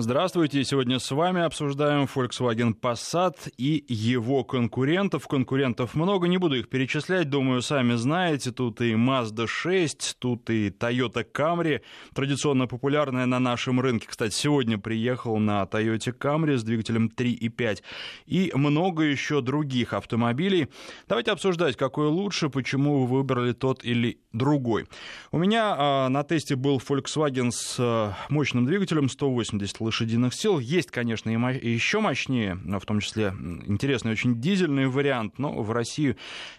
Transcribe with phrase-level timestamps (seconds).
[0.00, 5.26] Здравствуйте, сегодня с вами обсуждаем Volkswagen Passat и его конкурентов.
[5.26, 8.52] Конкурентов много, не буду их перечислять, думаю, сами знаете.
[8.52, 11.80] Тут и Mazda 6, тут и Toyota Camry,
[12.14, 14.06] традиционно популярная на нашем рынке.
[14.06, 17.82] Кстати, сегодня приехал на Toyota Camry с двигателем 3.5
[18.26, 20.68] и много еще других автомобилей.
[21.08, 24.86] Давайте обсуждать, какой лучше, почему вы выбрали тот или другой.
[25.32, 30.58] У меня а, на тесте был Volkswagen с а, мощным двигателем 180 лошадиных сил.
[30.58, 33.34] Есть, конечно, и еще мощнее, в том числе
[33.66, 36.16] интересный очень дизельный вариант, но в Россию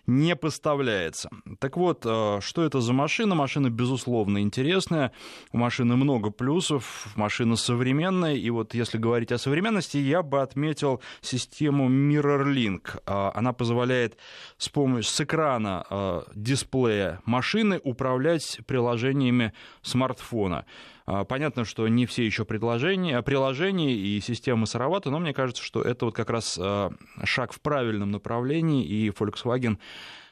[0.07, 1.29] не поставляется.
[1.59, 3.35] Так вот, э, что это за машина?
[3.35, 5.11] Машина, безусловно, интересная.
[5.51, 8.35] У машины много плюсов, машина современная.
[8.35, 13.01] И вот если говорить о современности, я бы отметил систему MirrorLink.
[13.05, 14.17] Э, она позволяет
[14.57, 20.65] с помощью с экрана э, дисплея машины управлять приложениями смартфона.
[21.11, 25.81] А, понятно, что не все еще предложения, приложения и системы сыроваты, но мне кажется, что
[25.81, 26.91] это вот как раз а,
[27.23, 29.79] шаг в правильном направлении, и Volkswagen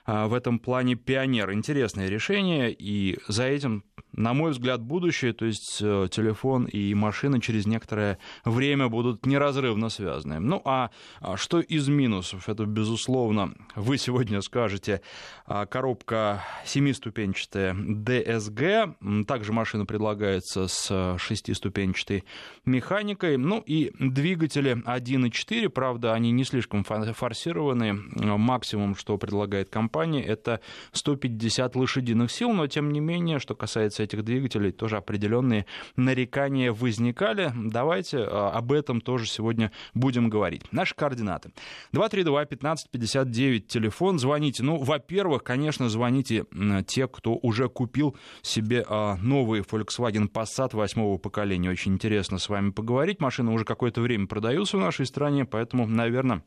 [0.06, 1.52] а, в этом плане пионер.
[1.52, 3.86] Интересное решение, и за этим
[4.18, 9.90] на мой взгляд, будущее, то есть э, телефон и машина через некоторое время будут неразрывно
[9.90, 10.40] связаны.
[10.40, 10.90] Ну а,
[11.22, 12.50] а что из минусов?
[12.50, 15.02] Это, безусловно, вы сегодня скажете,
[15.46, 22.24] а, коробка семиступенчатая DSG, также машина предлагается с шестиступенчатой
[22.66, 30.60] механикой, ну и двигатели 1.4, правда, они не слишком форсированные, максимум, что предлагает компания, это
[30.94, 37.52] 150 лошадиных сил, но тем не менее, что касается этих двигателей тоже определенные нарекания возникали.
[37.56, 40.64] Давайте а, об этом тоже сегодня будем говорить.
[40.72, 41.52] Наши координаты.
[41.94, 44.64] 232-1559, телефон, звоните.
[44.64, 46.46] Ну, во-первых, конечно, звоните
[46.88, 51.70] те, кто уже купил себе а, новый Volkswagen Passat восьмого поколения.
[51.70, 53.20] Очень интересно с вами поговорить.
[53.20, 56.44] Машины уже какое-то время продаются в нашей стране, поэтому, наверное,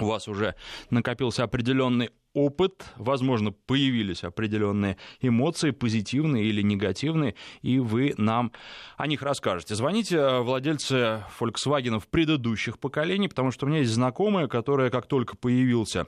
[0.00, 0.54] у вас уже
[0.90, 8.52] накопился определенный опыт, возможно, появились определенные эмоции, позитивные или негативные, и вы нам
[8.98, 9.74] о них расскажете.
[9.74, 15.34] Звоните э, владельцы Volkswagen предыдущих поколений, потому что у меня есть знакомая, которая как только
[15.34, 16.06] появился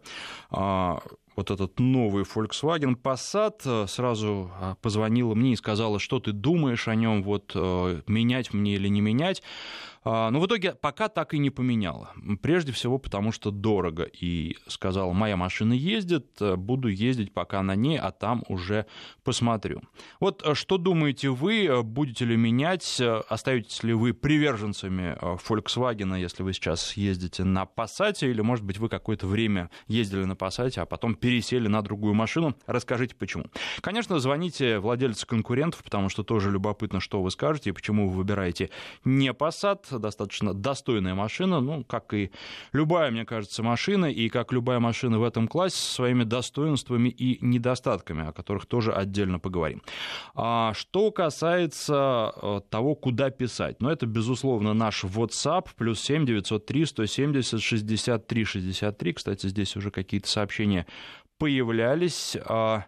[0.51, 1.01] а,
[1.39, 6.89] вот этот новый Volkswagen Passat, э, сразу а, позвонила мне и сказала, что ты думаешь
[6.89, 9.43] о нем, вот э, менять мне или не менять.
[10.05, 12.13] А, но в итоге пока так и не поменяла.
[12.43, 14.05] Прежде всего потому, что дорого.
[14.05, 18.87] И сказала, моя машина ездит, э, буду ездить пока на ней, а там уже
[19.25, 19.83] посмотрю.
[20.21, 26.97] Вот что думаете вы, будете ли менять, остаетесь ли вы приверженцами Volkswagen, если вы сейчас
[26.97, 31.69] ездите на Passat, или, может быть, вы какое-то время ездили на Passat, а потом пересели
[31.69, 32.57] на другую машину.
[32.67, 33.47] Расскажите, почему.
[33.81, 38.71] Конечно, звоните владельцу конкурентов, потому что тоже любопытно, что вы скажете и почему вы выбираете
[39.05, 42.31] не Passat, достаточно достойная машина, ну, как и
[42.73, 47.39] любая, мне кажется, машина, и как любая машина в этом классе, со своими достоинствами и
[47.45, 49.83] недостатками, о которых тоже отдельно поговорим.
[50.35, 56.85] А что касается э, того, куда писать, ну, это, безусловно, наш WhatsApp, плюс 7 903
[56.85, 60.87] 170 63 63, кстати, здесь уже какие-то сообщения
[61.39, 62.37] появлялись.
[62.45, 62.85] А,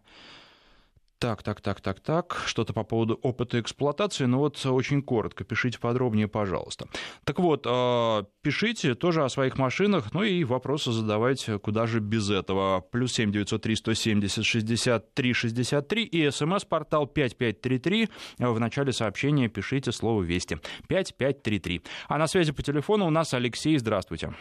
[1.21, 2.43] так, так, так, так, так.
[2.47, 4.25] Что-то по поводу опыта эксплуатации.
[4.25, 5.45] Ну вот очень коротко.
[5.45, 6.89] Пишите подробнее, пожалуйста.
[7.25, 10.13] Так вот, а, пишите тоже о своих машинах.
[10.15, 12.81] Ну и вопросы задавайте, куда же без этого.
[12.81, 17.79] Плюс семь девятьсот три сто семьдесят шестьдесят три шестьдесят три и смс-портал пять пять три
[17.79, 18.09] три.
[18.39, 20.59] В начале сообщения пишите слово «Вести».
[20.89, 21.83] Пять пять три три.
[22.09, 23.77] А на связи по телефону у нас Алексей.
[23.77, 24.33] Здравствуйте.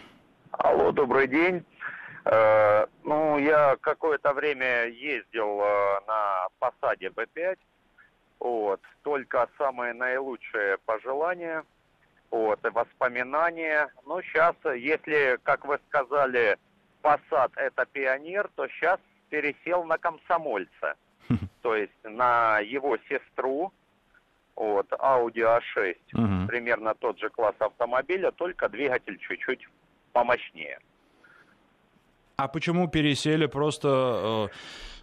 [0.51, 1.63] Алло, добрый день.
[2.31, 7.57] Э, ну, я какое-то время ездил э, на посаде Б5.
[8.39, 11.65] Вот, только самые наилучшие пожелания,
[12.31, 13.89] вот, и воспоминания.
[14.05, 16.57] Ну, сейчас, если, как вы сказали,
[17.01, 20.95] посад это пионер, то сейчас пересел на комсомольца.
[21.61, 23.73] То есть на его сестру,
[24.55, 26.47] вот, Audi A6, угу.
[26.47, 29.67] примерно тот же класс автомобиля, только двигатель чуть-чуть
[30.13, 30.79] помощнее.
[32.39, 34.55] А почему пересели просто э,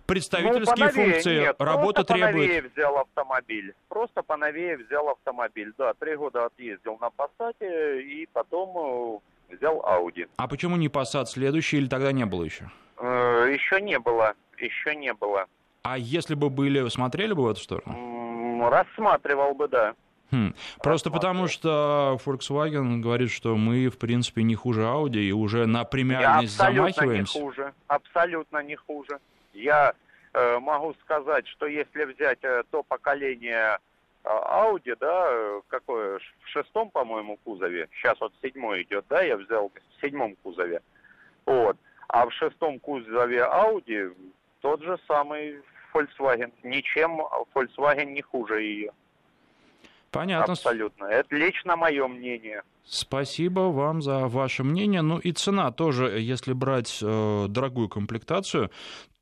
[0.06, 1.40] представительские ну, функции?
[1.40, 2.72] Нет, работа просто требует.
[2.72, 3.74] взял автомобиль.
[3.90, 5.70] Просто поновее взял автомобиль.
[5.76, 7.56] Да, три года отъездил на Passat
[8.02, 10.26] и потом э, взял Audi.
[10.38, 12.70] А почему не Passat следующий или тогда не было еще?
[12.98, 14.32] Э, еще не было.
[14.56, 15.44] Еще не было.
[15.82, 18.66] А если бы были, смотрели бы в эту сторону?
[18.70, 19.94] Рассматривал бы, да.
[20.30, 20.54] Хм.
[20.82, 25.84] Просто потому что Volkswagen говорит, что мы, в принципе, не хуже Audi и уже на
[25.84, 27.38] премиальность абсолютно замахиваемся.
[27.38, 29.20] Не хуже, абсолютно не хуже.
[29.54, 29.94] Я
[30.32, 33.78] э, могу сказать, что если взять э, то поколение
[34.24, 40.04] Audi, да, какое, в шестом, по-моему, кузове, сейчас вот седьмой идет, да, я взял в
[40.04, 40.82] седьмом кузове,
[41.44, 41.76] вот,
[42.08, 44.12] а в шестом кузове Audi
[44.60, 45.62] тот же самый
[45.94, 47.20] Volkswagen, ничем
[47.54, 48.92] Volkswagen не хуже ее.
[50.10, 50.52] Понятно.
[50.52, 51.04] Абсолютно.
[51.04, 52.62] Это лично мое мнение.
[52.84, 55.02] Спасибо вам за ваше мнение.
[55.02, 58.70] Ну и цена тоже, если брать э, дорогую комплектацию,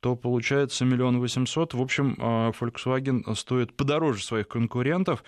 [0.01, 1.73] то получается миллион восемьсот.
[1.75, 5.25] В общем, э, Volkswagen стоит подороже своих конкурентов.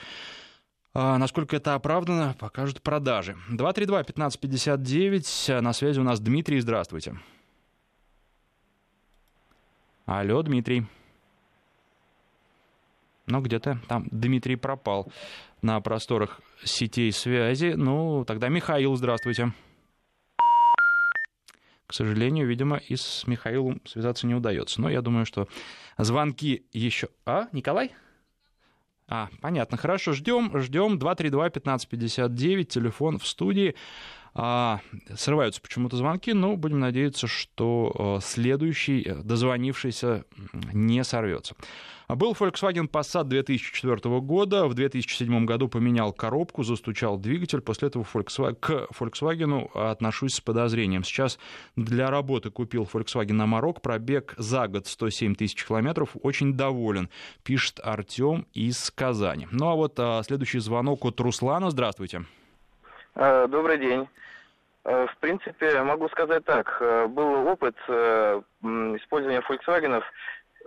[0.92, 3.36] А насколько это оправдано, покажут продажи.
[3.50, 5.60] 232-1559.
[5.60, 6.60] На связи у нас Дмитрий.
[6.60, 7.18] Здравствуйте.
[10.06, 10.86] Алло, Дмитрий.
[13.26, 15.12] Ну, где-то там Дмитрий пропал
[15.60, 17.74] на просторах сетей связи.
[17.76, 19.52] Ну, тогда Михаил, здравствуйте.
[21.86, 24.80] К сожалению, видимо, и с Михаилом связаться не удается.
[24.80, 25.48] Но я думаю, что
[25.98, 27.08] звонки еще...
[27.24, 27.92] А, Николай?
[29.08, 30.98] А, понятно, хорошо, ждем, ждем.
[30.98, 33.74] 232-1559, телефон в студии.
[34.34, 34.80] А,
[35.14, 40.24] срываются почему-то звонки, но будем надеяться, что э, следующий э, дозвонившийся
[40.74, 41.54] не сорвется.
[42.08, 44.66] Был Volkswagen Passat 2004 года.
[44.66, 47.60] В 2007 году поменял коробку, застучал двигатель.
[47.60, 51.02] После этого Volkswagen, к Volkswagen отношусь с подозрением.
[51.02, 51.38] Сейчас
[51.74, 53.80] для работы купил Volkswagen Amarok.
[53.80, 56.10] Пробег за год 107 тысяч километров.
[56.22, 57.10] Очень доволен,
[57.42, 59.48] пишет Артем из Казани.
[59.50, 61.70] Ну а вот а, следующий звонок от Руслана.
[61.70, 62.22] Здравствуйте.
[63.16, 64.08] Э, добрый день.
[64.84, 66.76] Э, в принципе, могу сказать так.
[66.80, 70.02] Э, был опыт использования Volkswagen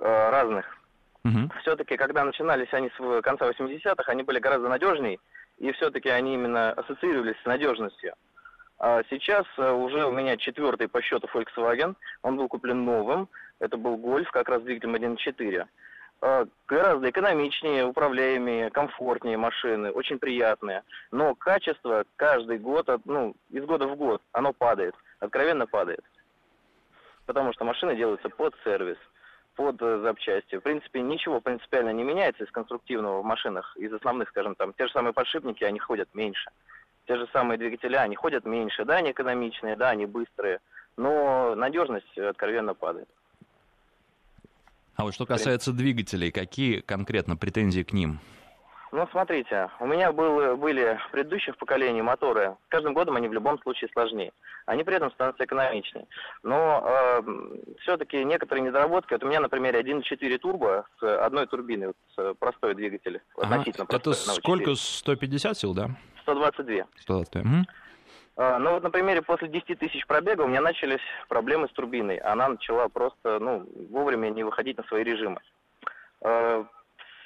[0.02, 0.79] разных.
[1.26, 1.52] Угу.
[1.62, 5.20] Все-таки, когда начинались они с конца 80-х, они были гораздо надежнее,
[5.58, 8.14] и все-таки они именно ассоциировались с надежностью.
[8.80, 13.28] А сейчас э, уже у меня четвертый по счету Volkswagen, он был куплен новым,
[13.60, 15.68] это был Golf, как раз двигателем 1.4.
[16.22, 20.84] А, гораздо экономичнее, управляемые, комфортнее машины, очень приятные.
[21.12, 26.04] Но качество каждый год, ну, из года в год, оно падает, откровенно падает.
[27.26, 28.98] Потому что машины делаются под сервис
[29.60, 30.56] под э, запчасти.
[30.56, 34.88] В принципе, ничего принципиально не меняется из конструктивного в машинах, из основных, скажем, там, те
[34.88, 36.50] же самые подшипники, они ходят меньше.
[37.08, 38.86] Те же самые двигатели, они ходят меньше.
[38.86, 40.60] Да, они экономичные, да, они быстрые,
[40.96, 43.10] но надежность откровенно падает.
[44.96, 48.20] А вот что касается двигателей, какие конкретно претензии к ним?
[48.92, 53.34] Ну, смотрите, у меня был, были в предыдущих поколениях моторы, с каждым годом они в
[53.34, 54.32] любом случае сложнее.
[54.66, 56.08] Они при этом становятся экономичнее.
[56.42, 57.22] Но э,
[57.82, 62.74] все-таки некоторые недоработки, вот у меня, например, 1.4 турбо с одной турбиной, вот, с простой
[62.74, 63.48] двигатель, ага.
[63.48, 64.14] относительно простой.
[64.14, 65.90] Это сколько, 150 сил, да?
[66.24, 66.86] 122.
[67.02, 67.42] 122.
[67.42, 67.66] Угу.
[68.60, 72.18] Ну вот на примере после 10 тысяч пробега у меня начались проблемы с турбиной.
[72.18, 75.42] Она начала просто ну, вовремя не выходить на свои режимы.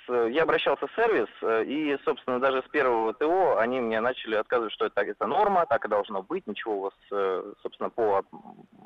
[0.08, 4.36] Э, я обращался в сервис, э, и, собственно, даже с первого ТО они мне начали
[4.36, 8.24] отказывать, что это, это норма, так и должно быть, ничего у вас, э, собственно, по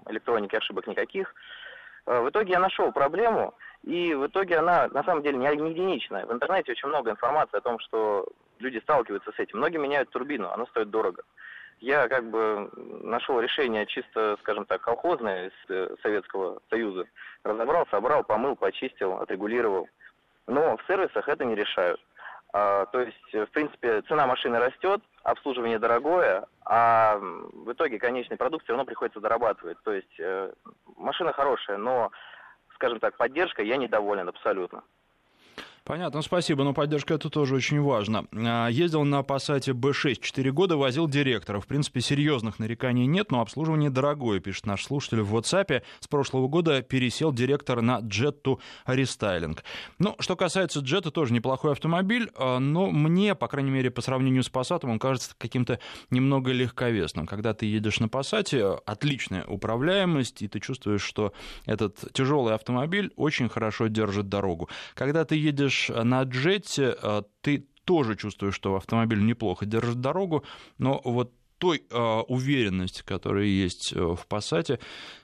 [0.10, 1.34] электронике ошибок никаких.
[2.06, 3.54] В итоге я нашел проблему,
[3.84, 6.25] и в итоге она на самом деле не единичная.
[6.25, 8.25] В интернете очень много информации о том, что
[8.60, 9.58] люди сталкиваются с этим.
[9.58, 11.24] Многие меняют турбину, она стоит дорого.
[11.81, 12.72] Я как бы
[13.04, 17.08] нашел решение чисто, скажем так, колхозное из Советского Союза.
[17.44, 19.90] Разобрал, собрал, помыл, почистил, отрегулировал
[20.48, 22.00] но в сервисах это не решают.
[22.54, 28.63] А, то есть, в принципе, цена машины растет, обслуживание дорогое, а в итоге конечный продукт
[28.63, 29.77] все равно приходится дорабатывать.
[29.84, 30.51] То есть э,
[30.96, 32.12] машина хорошая, но,
[32.75, 34.84] скажем так, поддержка я недоволен абсолютно.
[35.88, 38.25] Понятно, спасибо, но поддержка это тоже очень важно.
[38.34, 41.62] А, ездил на Passat B6 4 года, возил директора.
[41.62, 45.84] В принципе, серьезных нареканий нет, но обслуживание дорогое, пишет наш слушатель в WhatsApp.
[46.01, 49.63] С прошлого года пересел директор на Jetto рестайлинг.
[49.98, 54.44] Ну, что касается Jetta, тоже неплохой автомобиль, а, но мне, по крайней мере, по сравнению
[54.44, 55.79] с Passat, он кажется каким-то
[56.10, 57.25] немного легковесным.
[57.25, 61.32] Когда ты едешь на Passat, отличная управляемость, и ты чувствуешь, что
[61.65, 64.67] этот тяжелый автомобиль очень хорошо держит дорогу.
[64.94, 70.43] Когда ты едешь едешь на джете, э, ты тоже чувствуешь, что автомобиль неплохо держит дорогу,
[70.77, 74.79] но вот той э, уверенности, которая есть э, в Passat,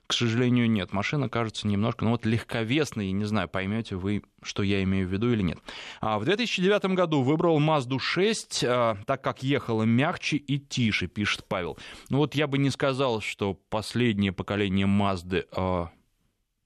[0.08, 0.92] к сожалению, нет.
[0.92, 5.32] Машина кажется немножко, ну вот легковесной, не знаю, поймете вы, что я имею в виду
[5.32, 5.60] или нет.
[6.02, 11.46] А в 2009 году выбрал Mazda 6, э, так как ехала мягче и тише, пишет
[11.48, 11.78] Павел.
[12.10, 15.88] Ну вот я бы не сказал, что последнее поколение Mazda э,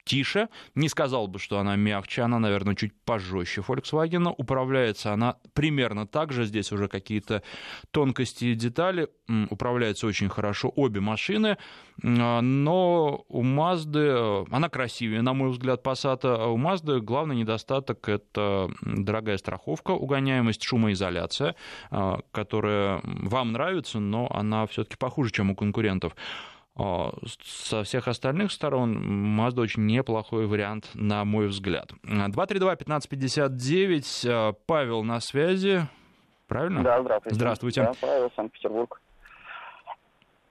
[0.08, 4.34] тише, не сказал бы, что она мягче, она, наверное, чуть пожестче Volkswagen.
[4.36, 7.42] Управляется она примерно так же, здесь уже какие-то
[7.90, 9.08] тонкости и детали.
[9.50, 11.58] Управляется очень хорошо обе машины,
[12.02, 18.08] а, но у Mazda, она красивее, на мой взгляд, Passat, а у Mazda главный недостаток—
[18.10, 21.54] это дорогая страховка, угоняемость, шумоизоляция,
[21.90, 26.16] а, которая вам нравится, но она все-таки похуже, чем у конкурентов.
[26.78, 27.10] А,
[27.42, 31.90] со всех остальных сторон Mazda очень неплохой вариант, на мой взгляд.
[32.04, 35.88] 232-1559, а, Павел на связи,
[36.46, 36.84] правильно?
[36.84, 37.34] Да, здравствуйте.
[37.34, 37.82] Здравствуйте.
[37.82, 39.00] Да, Павел, Санкт-Петербург.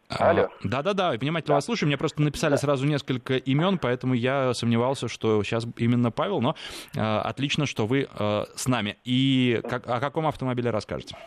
[0.09, 0.47] Алло.
[0.63, 1.55] Да-да-да, внимательно да.
[1.55, 1.87] вас слушаю.
[1.87, 2.57] Мне просто написали да.
[2.57, 6.55] сразу несколько имен, поэтому я сомневался, что сейчас именно Павел, но
[6.95, 8.95] э, отлично, что вы э, с нами.
[9.03, 11.17] И как, о каком автомобиле расскажете?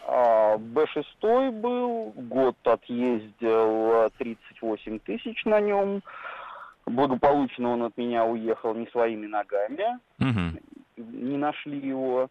[0.59, 6.03] Б6 был, год отъездил 38 тысяч на нем.
[6.87, 9.99] Благополучно он от меня уехал не своими ногами.
[10.19, 10.59] Угу.
[10.97, 12.29] Не нашли его.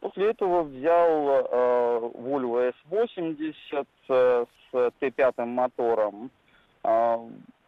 [0.00, 6.30] После этого взял э, Volvo S80 э, с Т5 мотором.
[6.82, 7.18] Э,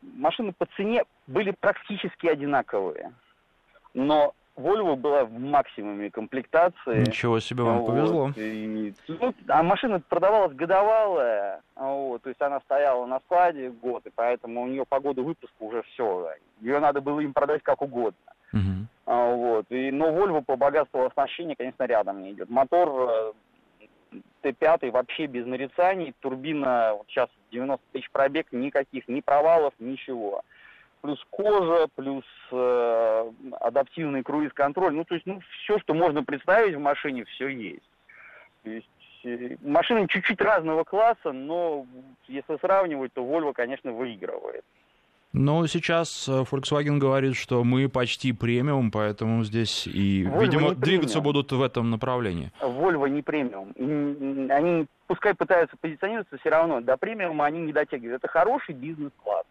[0.01, 3.13] машины по цене были практически одинаковые.
[3.93, 7.01] Но Volvo была в максимуме комплектации.
[7.01, 8.33] Ничего себе, вам вот, повезло.
[8.37, 14.11] И, ну, а машина продавалась годовалая, вот, то есть она стояла на складе год, и
[14.15, 16.33] поэтому у нее по году выпуска уже все.
[16.61, 18.19] Ее надо было им продать как угодно.
[18.53, 18.87] Угу.
[19.07, 19.67] Вот.
[19.71, 22.51] И, но Volvo по богатству оснащения, конечно, рядом не идет.
[22.51, 23.33] Мотор
[24.13, 30.43] э, Т5 вообще без нарицаний, турбина вот сейчас 90 тысяч пробег, никаких, ни провалов, ничего.
[31.03, 33.31] Плюс кожа, плюс э,
[33.61, 34.95] адаптивный круиз-контроль.
[34.95, 37.91] Ну, то есть, ну, все, что можно представить в машине, все есть.
[38.63, 38.89] То есть,
[39.25, 41.87] э, машины чуть-чуть разного класса, но
[42.29, 44.65] если сравнивать, то Volvo, конечно, выигрывает.
[45.33, 51.21] Но сейчас э, Volkswagen говорит, что мы почти премиум, поэтому здесь и, Volvo видимо, двигаться
[51.21, 52.53] будут в этом направлении.
[52.61, 53.73] Volvo не премиум.
[54.51, 58.23] Они, пускай пытаются позиционироваться, все равно до премиума они не дотягивают.
[58.23, 59.45] Это хороший бизнес-класс,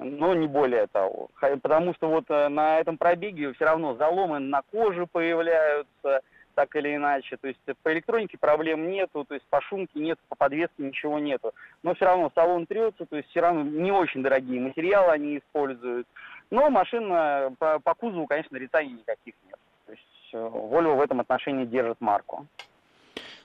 [0.00, 1.28] но не более того.
[1.40, 6.20] Потому что вот э, на этом пробеге все равно заломы на коже появляются,
[6.54, 7.36] так или иначе.
[7.36, 11.54] То есть по электронике проблем нету, то есть по шумке нет, по подвеске ничего нету.
[11.82, 16.06] Но все равно салон трется, то есть все равно не очень дорогие материалы они используют.
[16.50, 19.58] Но машина по, по кузову, конечно, нарицаний никаких нет.
[19.86, 22.46] То есть э, Volvo в этом отношении держит марку.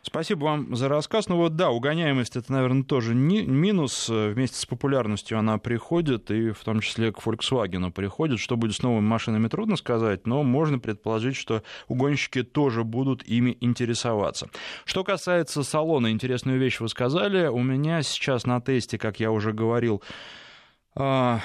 [0.05, 1.29] Спасибо вам за рассказ.
[1.29, 4.09] Ну вот да, угоняемость это, наверное, тоже не, минус.
[4.09, 8.39] Вместе с популярностью она приходит, и в том числе к Volkswagen приходит.
[8.39, 13.57] Что будет с новыми машинами, трудно сказать, но можно предположить, что угонщики тоже будут ими
[13.61, 14.49] интересоваться.
[14.83, 17.47] Что касается салона, интересную вещь вы сказали.
[17.47, 20.03] У меня сейчас на тесте, как я уже говорил,
[20.95, 21.39] а,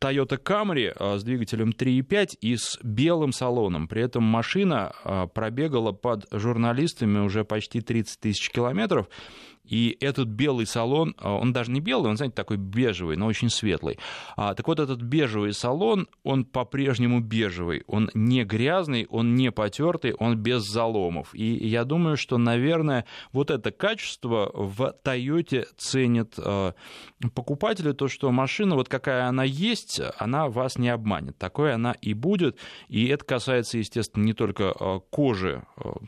[0.00, 3.86] Toyota Camry а, с двигателем 3.5 и с белым салоном.
[3.86, 9.08] При этом машина а, пробегала под журналистами уже почти 30 тысяч километров.
[9.70, 13.48] И этот белый салон, а, он даже не белый, он, знаете, такой бежевый, но очень
[13.48, 13.98] светлый.
[14.36, 17.84] А, так вот, этот бежевый салон, он по-прежнему бежевый.
[17.86, 21.34] Он не грязный, он не потертый, он без заломов.
[21.34, 26.74] И я думаю, что, наверное, вот это качество в Тойоте ценят а,
[27.34, 31.38] покупатели, то, что машина, вот какая она есть, она вас не обманет.
[31.38, 32.58] Такой она и будет.
[32.88, 34.74] И это касается, естественно, не только
[35.10, 35.62] кожи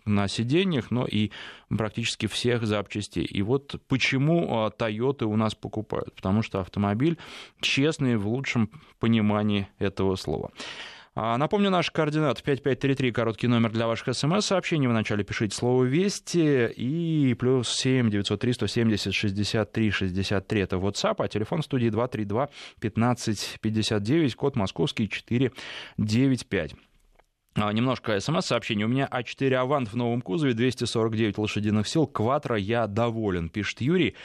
[0.04, 1.30] на сиденьях, но и
[1.76, 3.24] практически всех запчастей.
[3.24, 6.14] И вот почему Toyota у нас покупают.
[6.14, 7.18] Потому что автомобиль
[7.60, 10.50] честный в лучшем понимании этого слова.
[11.14, 14.88] А, напомню, наш координат 5533, короткий номер для ваших смс-сообщений.
[14.88, 20.60] В начале пишите слово «Вести» и плюс 7 903 170 63 63.
[20.60, 22.48] Это WhatsApp, а телефон студии 232
[22.80, 26.74] 15 59, код московский 495.
[27.64, 28.84] А, немножко смс-сообщений.
[28.84, 32.08] У меня А4 Авант в новом кузове, 249 лошадиных сил.
[32.08, 34.16] Кватро, я доволен, пишет Юрий.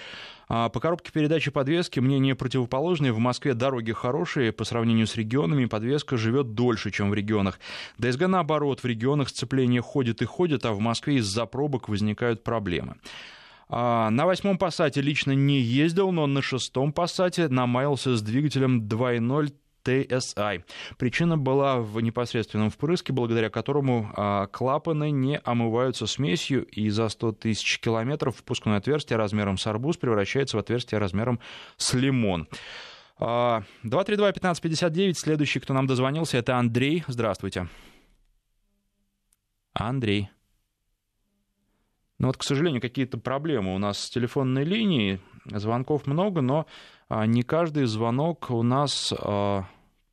[0.50, 3.14] А, по коробке передачи подвески мнение противоположное.
[3.14, 7.60] В Москве дороги хорошие, по сравнению с регионами подвеска живет дольше, чем в регионах.
[8.00, 12.96] ДСГ наоборот, в регионах сцепление ходит и ходит, а в Москве из-за пробок возникают проблемы.
[13.70, 19.54] А, на восьмом пассате лично не ездил, но на шестом пассате намаялся с двигателем 2.0
[19.88, 20.64] TSI.
[20.98, 27.32] Причина была в непосредственном впрыске, благодаря которому а, клапаны не омываются смесью, и за 100
[27.34, 31.40] тысяч километров впускное отверстие размером с арбуз превращается в отверстие размером
[31.78, 32.48] с лимон.
[33.20, 37.04] 232-1559, а, следующий, кто нам дозвонился, это Андрей.
[37.08, 37.68] Здравствуйте.
[39.74, 40.30] Андрей.
[42.20, 45.20] Ну вот, к сожалению, какие-то проблемы у нас с телефонной линией.
[45.46, 46.66] Звонков много, но
[47.10, 49.14] а, не каждый звонок у нас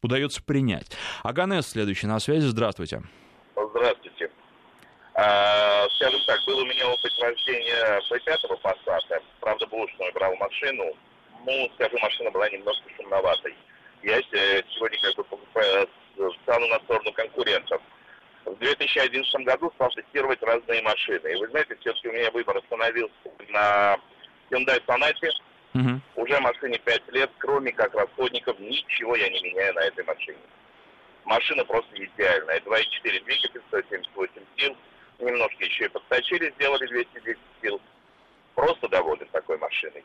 [0.05, 0.87] удается принять.
[1.23, 2.47] Аганес следующий на связи.
[2.47, 3.03] Здравствуйте.
[3.57, 4.31] Здравствуйте.
[5.15, 9.23] А, скажем так, был у меня опыт вождения P5 Passat.
[9.41, 10.93] Правда, бушную брал машину.
[11.47, 13.55] Ну, скажу, машина была немножко шумноватой.
[14.03, 15.25] Я э, сегодня как бы
[16.43, 17.81] стану на сторону конкурентов.
[18.45, 21.33] В 2011 году стал тестировать разные машины.
[21.33, 23.15] И вы знаете, все-таки у меня выбор остановился
[23.49, 23.97] на
[24.51, 25.31] Hyundai Sonata.
[25.75, 26.23] Угу.
[26.23, 30.39] Уже машине 5 лет, кроме как расходников, ничего я не меняю на этой машине.
[31.25, 32.61] Машина просто идеальная.
[32.61, 34.77] 2.4 двигатель, 178 сил.
[35.19, 37.81] Немножко еще и подточили, сделали 210 сил.
[38.55, 40.05] Просто доволен такой машиной.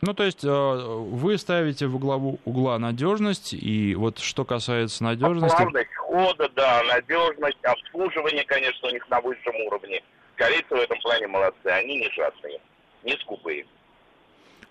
[0.00, 5.56] Ну, то есть э, вы ставите в углову угла надежность, и вот что касается надежности...
[5.56, 10.02] Плавность хода, да, надежность, обслуживание, конечно, у них на высшем уровне.
[10.34, 12.60] Корейцы в этом плане молодцы, они не жадные,
[13.04, 13.64] не скупые.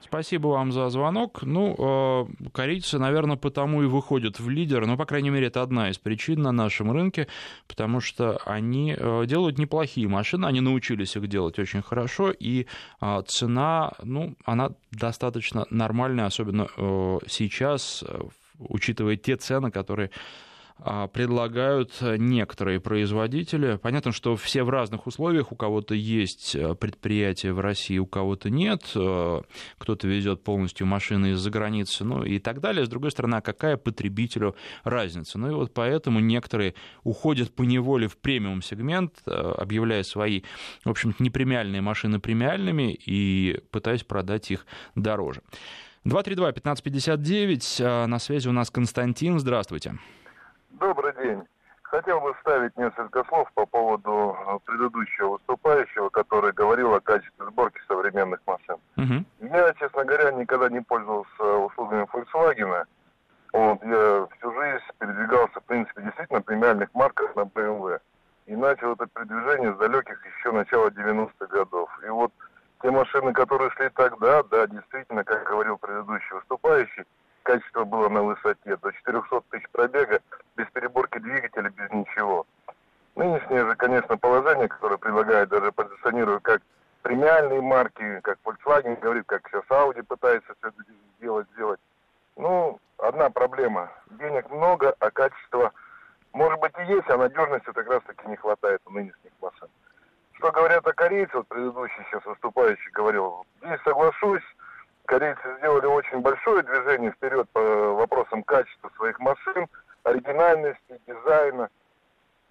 [0.04, 1.44] Спасибо вам за звонок.
[1.44, 4.86] Ну, э, корейцы, наверное, потому и выходят в лидер.
[4.86, 7.28] Ну, по крайней мере, это одна из причин на нашем рынке,
[7.68, 12.68] потому что они э, делают неплохие машины, они научились их делать очень хорошо, и
[13.02, 16.68] э, цена, ну, она достаточно нормальная, особенно
[17.28, 18.04] сейчас,
[18.60, 20.12] учитывая те цены, которые
[20.78, 23.80] предлагают некоторые производители.
[23.82, 25.52] Понятно, что все в разных условиях.
[25.52, 28.84] У кого-то есть э, предприятие в России, у кого-то нет.
[28.96, 29.42] Э,
[29.78, 32.86] кто-то везет полностью машины из-за границы, ну и так далее.
[32.86, 35.40] С другой стороны, а какая потребителю разница?
[35.40, 40.42] Ну и вот поэтому некоторые уходят по неволе в премиум-сегмент, э, объявляя свои,
[40.84, 44.66] в общем-то, непремиальные машины премиальными и пытаясь продать их
[44.96, 45.42] дороже.
[46.06, 49.98] 232-1559, на связи у нас Константин, здравствуйте.
[50.84, 51.42] Добрый день.
[51.84, 57.80] Хотел бы вставить несколько слов по поводу э, предыдущего выступающего, который говорил о качестве сборки
[57.88, 58.76] современных машин.
[58.98, 59.48] Угу.
[59.48, 62.84] Я, честно говоря, никогда не пользовался услугами Volkswagen.
[63.54, 68.02] Вот, я всю жизнь передвигался, в принципе, действительно премиальных марках на BMW.
[68.48, 71.90] И начал это передвижение с далеких еще начала 90-х годов.
[72.06, 72.34] И вот
[72.82, 77.06] те машины, которые шли тогда, да, действительно, как говорил предыдущий выступающий,
[77.44, 78.78] качество было на высоте.
[78.78, 80.20] До 400 тысяч пробега
[80.56, 82.46] без переборки двигателя, без ничего.
[83.16, 86.62] Нынешнее же, конечно, положение, которое предлагает, даже позиционируя как
[87.04, 90.84] премиальные марки, как Volkswagen говорит, как сейчас Audi пытается все это
[91.18, 91.80] сделать, сделать.
[92.38, 93.92] Ну, одна проблема.
[94.12, 95.72] Денег много, а качество,
[96.32, 99.68] может быть, и есть, а надежности как раз-таки не хватает у нынешних машин.
[100.34, 104.44] Что говорят о корейцах, вот предыдущий сейчас выступающий говорил, здесь соглашусь,
[105.06, 107.62] корейцы сделали очень большое движение вперед по
[107.94, 109.68] вопросам качества своих машин,
[110.04, 111.70] оригинальности, дизайна.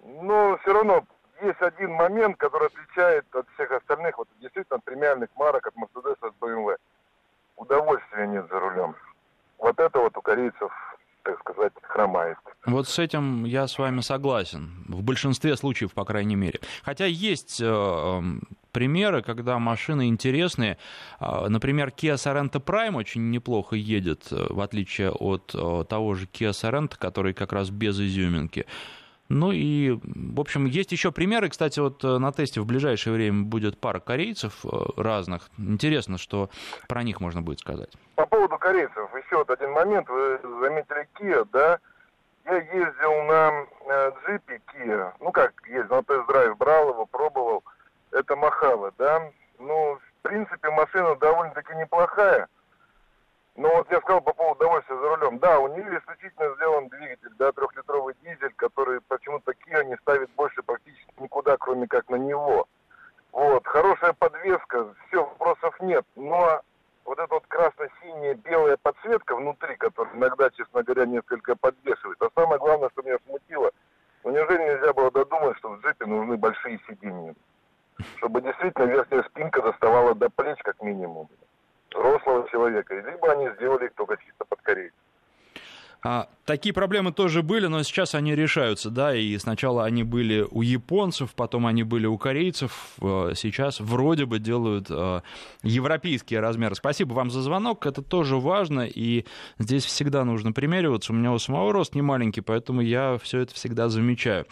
[0.03, 1.05] Но все равно
[1.41, 6.17] есть один момент, который отличает от всех остальных, вот действительно от премиальных марок, от Mercedes,
[6.21, 6.77] от BMW.
[7.55, 8.95] Удовольствия нет за рулем.
[9.57, 10.71] Вот это вот у корейцев
[11.23, 12.37] так сказать, хромает.
[12.83, 14.83] Вот с этим я с вами согласен.
[14.89, 16.59] В большинстве случаев, по крайней мере.
[16.83, 18.41] Хотя есть э, эм,
[18.73, 20.77] примеры, когда машины интересные.
[21.17, 26.25] А, например, Kia Sorento Prime очень неплохо едет, э, в отличие от э, того же
[26.25, 28.65] Kia Sorento, который как раз без изюминки.
[29.29, 31.47] Ну и, в общем, есть еще примеры.
[31.47, 34.65] Кстати, вот э, на тесте в ближайшее время будет пара корейцев
[34.97, 35.49] разных.
[35.57, 36.49] Интересно, что
[36.89, 37.93] про них можно будет сказать.
[38.15, 40.09] По поводу корейцев, еще вот один момент.
[40.09, 41.79] Вы заметили Kia, да?
[42.53, 43.65] Я ездил на
[44.25, 45.13] джипе Kia.
[45.19, 47.63] Ну как ездил, на тест-драйв брал его, пробовал
[48.13, 49.31] это Махава, да.
[49.59, 52.47] Ну, в принципе, машина довольно-таки неплохая.
[53.55, 55.37] Но вот я сказал по поводу удовольствия за рулем.
[55.39, 60.63] Да, у нее исключительно сделан двигатель, да, трехлитровый дизель, который почему-то Kia не ставит больше
[60.63, 62.67] практически никуда, кроме как на него.
[63.31, 66.05] Вот, хорошая подвеска, все, вопросов нет.
[66.15, 66.61] Но
[67.05, 72.21] вот эта вот красно-синяя белая подсветка внутри, которая иногда, честно говоря, несколько подбешивает.
[72.21, 73.71] А самое главное, что меня смутило,
[74.23, 77.35] ну неужели нельзя было додумать, что в джипе нужны большие сиденья?
[78.17, 81.27] чтобы действительно верхняя спинка доставала до плеч как минимум
[81.91, 82.95] взрослого человека.
[82.95, 84.97] Либо они сделали их только чисто под корейцев.
[86.05, 86.27] А,
[86.63, 91.31] такие проблемы тоже были, но сейчас они решаются, да, и сначала они были у японцев,
[91.35, 92.71] потом они были у корейцев,
[93.01, 95.19] э, сейчас вроде бы делают э,
[95.63, 96.75] европейские размеры.
[96.75, 99.25] Спасибо вам за звонок, это тоже важно, и
[99.59, 101.11] здесь всегда нужно примериваться.
[101.11, 104.45] У меня у самого рост не маленький, поэтому я все это всегда замечаю.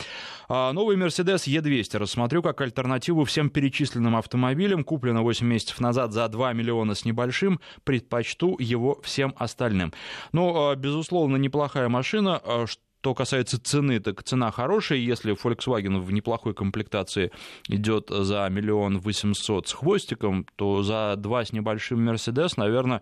[0.50, 6.28] А, новый Mercedes E200 рассмотрю как альтернативу всем перечисленным автомобилям, куплено 8 месяцев назад за
[6.28, 9.93] 2 миллиона с небольшим, предпочту его всем остальным.
[10.34, 12.01] Ну, а, безусловно, неплохая машина.
[12.44, 12.82] А что
[13.14, 15.00] касается цены, так цена хорошая.
[15.00, 17.32] Если Volkswagen в неплохой комплектации
[17.68, 23.02] идет за миллион восемьсот с хвостиком, то за два с небольшим Mercedes, наверное,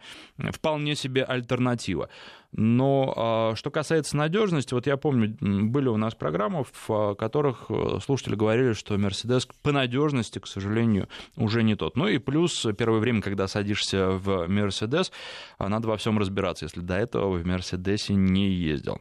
[0.52, 2.10] вполне себе альтернатива.
[2.52, 8.00] Но а, что касается надежности, вот я помню, были у нас программы, в которых э,
[8.04, 11.08] слушатели говорили, что Mercedes по надежности, к сожалению,
[11.38, 11.96] уже не тот.
[11.96, 15.12] Ну и плюс первое время, когда садишься в Mercedes,
[15.60, 19.00] надо во всем разбираться, если до этого в Мерседесе не ездил.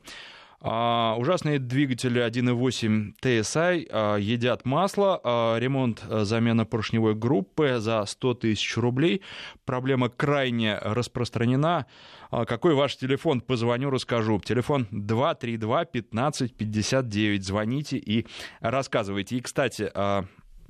[0.60, 5.20] А, ужасные двигатели 1.8 TSI а, едят масло.
[5.22, 9.22] А, ремонт, замена поршневой группы за 100 тысяч рублей.
[9.64, 11.86] Проблема крайне распространена.
[12.30, 13.40] Какой ваш телефон?
[13.40, 14.38] Позвоню, расскажу.
[14.40, 17.44] Телефон 232 15 59.
[17.44, 18.26] Звоните и
[18.60, 19.36] рассказывайте.
[19.36, 19.90] И, кстати,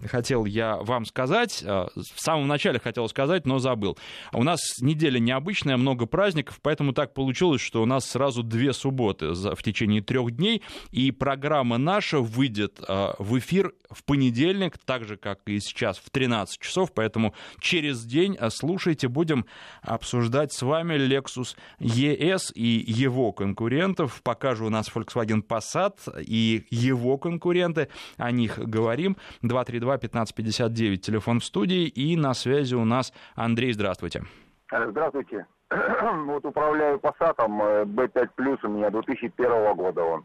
[0.06, 3.98] хотел я вам сказать, э, в самом начале хотел сказать, но забыл.
[4.32, 9.32] У нас неделя необычная, много праздников, поэтому так получилось, что у нас сразу две субботы
[9.32, 15.16] в течение трех дней, и программа наша выйдет э, в эфир в понедельник, так же,
[15.16, 19.46] как и сейчас, в 13 часов, поэтому через день э, слушайте, будем
[19.82, 24.20] обсуждать с вами Lexus ES и его конкурентов.
[24.22, 29.16] Пока же у нас Volkswagen Passat и его конкуренты, о них говорим.
[29.42, 34.22] 232 2 15 59, телефон в студии, и на связи у нас Андрей, здравствуйте.
[34.70, 35.46] Э, здравствуйте.
[36.26, 40.24] Вот управляю Passatом B5 Plus, у меня 2001 года он.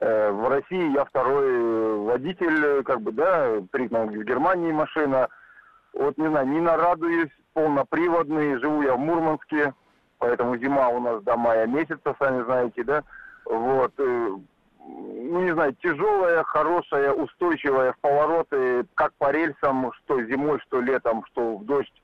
[0.00, 5.28] Э, в России я второй водитель, как бы, да, признан в Германии машина.
[5.92, 9.72] Вот, не знаю, не нарадуюсь, полноприводный, живу я в Мурманске,
[10.18, 13.04] поэтому зима у нас до мая месяца, сами знаете, да.
[13.44, 14.30] Вот, э,
[14.86, 21.24] ну не знаю, тяжелая, хорошая, устойчивая в повороты, как по рельсам, что зимой, что летом,
[21.26, 22.02] что в дождь.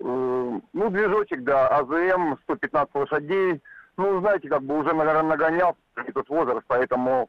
[0.00, 3.60] Э, ну, движочек, да, АЗМ, 115 лошадей.
[3.96, 7.28] Ну, знаете, как бы уже, наверное, нагонял этот возраст, поэтому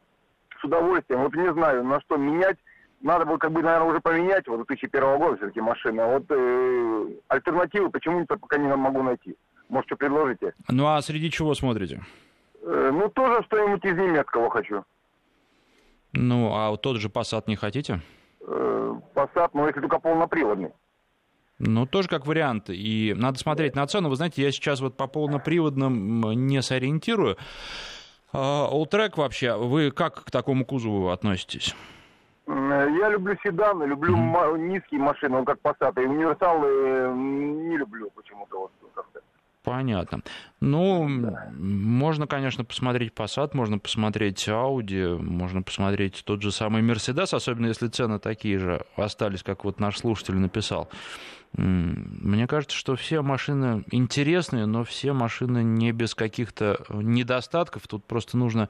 [0.60, 1.22] с удовольствием.
[1.22, 2.58] Вот не знаю, на что менять.
[3.02, 6.08] Надо было, как бы, наверное, уже поменять, вот 2001 года все-таки машина.
[6.08, 9.36] Вот э, альтернативы почему-то пока не могу найти.
[9.68, 10.54] Может, что предложите?
[10.70, 12.02] Ну, а среди чего смотрите?
[12.64, 14.84] Э, ну, тоже что-нибудь из немецкого хочу.
[16.14, 18.00] Ну, а вот тот же Passat не хотите?
[18.42, 20.72] Э, Passat, ну, если только полноприводный.
[21.60, 22.70] Ну, тоже как вариант.
[22.70, 24.10] И надо смотреть на цену.
[24.10, 27.38] Вы знаете, я сейчас вот по полноприводным не сориентирую.
[28.32, 31.76] Олтрек вообще, вы как к такому кузову относитесь?
[32.48, 34.58] Я люблю седаны, люблю mm-hmm.
[34.58, 36.02] низкие машины, как Passat.
[36.02, 38.60] И универсалы не люблю почему-то.
[38.62, 39.22] Вот, как-то.
[39.64, 40.22] Понятно.
[40.60, 41.50] Ну, да.
[41.58, 47.88] можно, конечно, посмотреть Passat, можно посмотреть Audi, можно посмотреть тот же самый Mercedes, особенно если
[47.88, 50.90] цены такие же остались, как вот наш слушатель написал.
[51.54, 57.88] Мне кажется, что все машины интересные, но все машины не без каких-то недостатков.
[57.88, 58.70] Тут просто нужно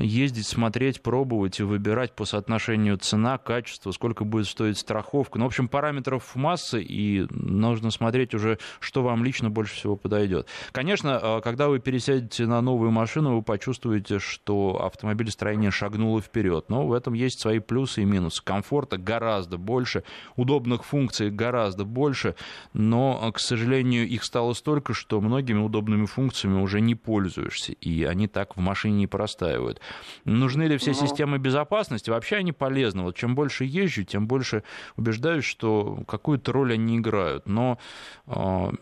[0.00, 5.38] ездить, смотреть, пробовать и выбирать по соотношению цена, качество, сколько будет стоить страховка.
[5.38, 10.46] Ну, в общем, параметров массы, и нужно смотреть уже, что вам лично больше всего подойдет.
[10.72, 16.66] Конечно, а, когда вы пересядете на новую машину, вы почувствуете, что автомобилестроение шагнуло вперед.
[16.68, 18.42] Но в этом есть свои плюсы и минусы.
[18.42, 20.04] Комфорта гораздо больше,
[20.36, 22.34] удобных функций гораздо больше,
[22.72, 28.28] но, к сожалению, их стало столько, что многими удобными функциями уже не пользуешься, и они
[28.28, 29.80] так в машине не простаивают.
[30.24, 30.96] Нужны ли все ну...
[30.96, 32.10] системы безопасности?
[32.10, 33.02] Вообще они полезны.
[33.02, 34.62] Вот чем больше езжу, тем больше
[34.96, 37.46] убеждаюсь, что какую-то роль они играют.
[37.46, 37.78] Но
[38.26, 38.72] э,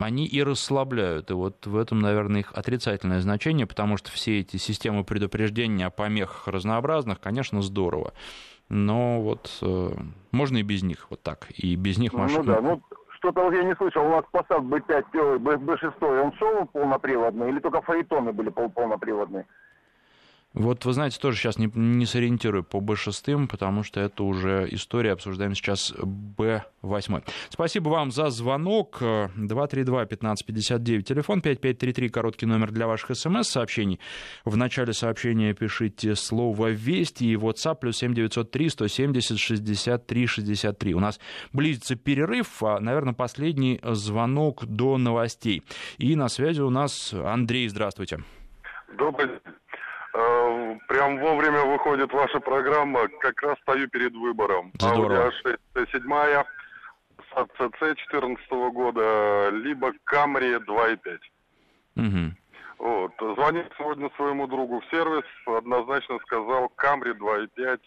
[0.00, 1.30] они и расслабляют.
[1.30, 5.90] И вот в этом, наверное, их отрицательное значение, потому что все эти системы предупреждения о
[5.90, 8.12] помехах разнообразных, конечно, здорово.
[8.68, 9.90] Но вот э,
[10.30, 11.48] можно и без них, вот так.
[11.56, 12.42] И без них машина...
[12.42, 12.82] Ну да, ну
[13.22, 17.80] что-то вот я не слышал, у вас Passat B5, B6, он шел полноприводный или только
[17.82, 19.46] фаэтоны были пол полноприводные?
[20.54, 25.12] Вот вы знаете, тоже сейчас не, не сориентирую по Б6, потому что это уже история,
[25.12, 27.22] обсуждаем сейчас Б8.
[27.48, 28.98] Спасибо вам за звонок.
[29.00, 33.98] 232-1559, телефон 5533, короткий номер для ваших смс-сообщений.
[34.44, 40.94] В начале сообщения пишите слово «Вести» и WhatsApp плюс 7903 170 63 63.
[40.94, 41.18] У нас
[41.52, 45.62] близится перерыв, а, наверное, последний звонок до новостей.
[45.96, 48.22] И на связи у нас Андрей, здравствуйте.
[48.98, 49.61] Добрый Э,
[50.12, 53.08] прям вовремя выходит ваша программа.
[53.20, 54.72] Как раз стою перед выбором.
[54.74, 55.30] Здорово.
[55.44, 56.44] Audi A6 седьмая,
[57.34, 61.18] CC 2014 года, либо Camry 2.5.
[61.96, 62.36] Угу.
[62.78, 63.12] Вот.
[63.36, 67.80] Звонил сегодня своему другу в сервис, однозначно сказал Camry 2.5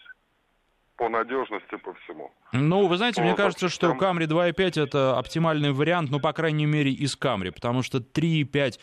[0.96, 2.30] по надежности, по всему.
[2.52, 6.66] Ну, вы знаете, по мне кажется, что Camry 2.5 это оптимальный вариант, ну, по крайней
[6.66, 8.78] мере, из Camry, потому что 3.5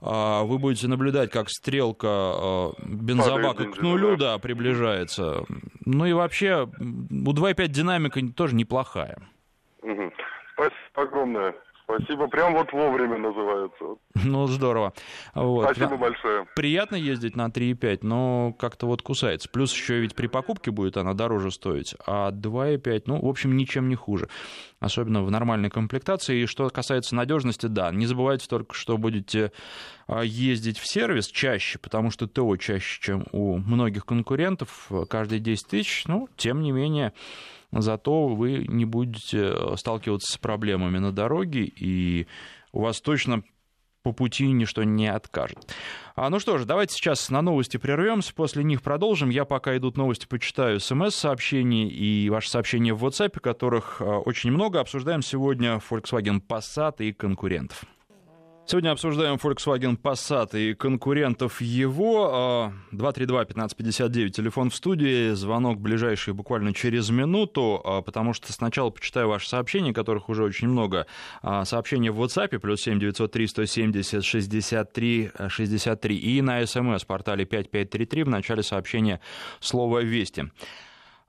[0.00, 4.34] а, вы будете наблюдать, как стрелка а, бензобака к нулю, да.
[4.34, 5.44] да, приближается.
[5.84, 9.18] Ну и вообще, у 2.5 динамика тоже неплохая.
[9.82, 10.12] Угу.
[10.54, 11.54] Спасибо огромное.
[11.88, 13.84] Спасибо, прям вот вовремя называется.
[14.14, 14.92] Ну, здорово.
[15.36, 15.70] Вот.
[15.70, 16.44] Спасибо большое.
[16.56, 19.48] Приятно ездить на 3,5, но как-то вот кусается.
[19.48, 23.88] Плюс еще ведь при покупке будет она дороже стоить, а 2,5, ну, в общем, ничем
[23.88, 24.28] не хуже.
[24.80, 26.42] Особенно в нормальной комплектации.
[26.42, 29.52] И что касается надежности, да, не забывайте только, что будете
[30.08, 35.68] а, ездить в сервис чаще, потому что ТО чаще, чем у многих конкурентов, каждые 10
[35.68, 37.12] тысяч, ну, тем не менее,
[37.72, 42.26] зато вы не будете э, сталкиваться с проблемами на дороге, и
[42.72, 43.42] у вас точно
[44.06, 45.74] по пути ничто не откажет.
[46.14, 49.30] А, ну что ж, давайте сейчас на новости прервемся, после них продолжим.
[49.30, 54.78] Я пока идут новости, почитаю смс-сообщения и ваши сообщения в WhatsApp, которых э, очень много.
[54.78, 57.84] Обсуждаем сегодня Volkswagen Passat и конкурентов.
[58.68, 62.72] Сегодня обсуждаем Volkswagen Passat и конкурентов его.
[62.90, 69.48] 232-1559, телефон в студии, звонок ближайший буквально через минуту, а, потому что сначала почитаю ваши
[69.48, 71.06] сообщения, которых уже очень много.
[71.42, 78.28] А, сообщения в WhatsApp, плюс 7 903 170 63 63, и на смс-портале 5533 в
[78.28, 79.20] начале сообщения
[79.60, 80.50] слово «Вести».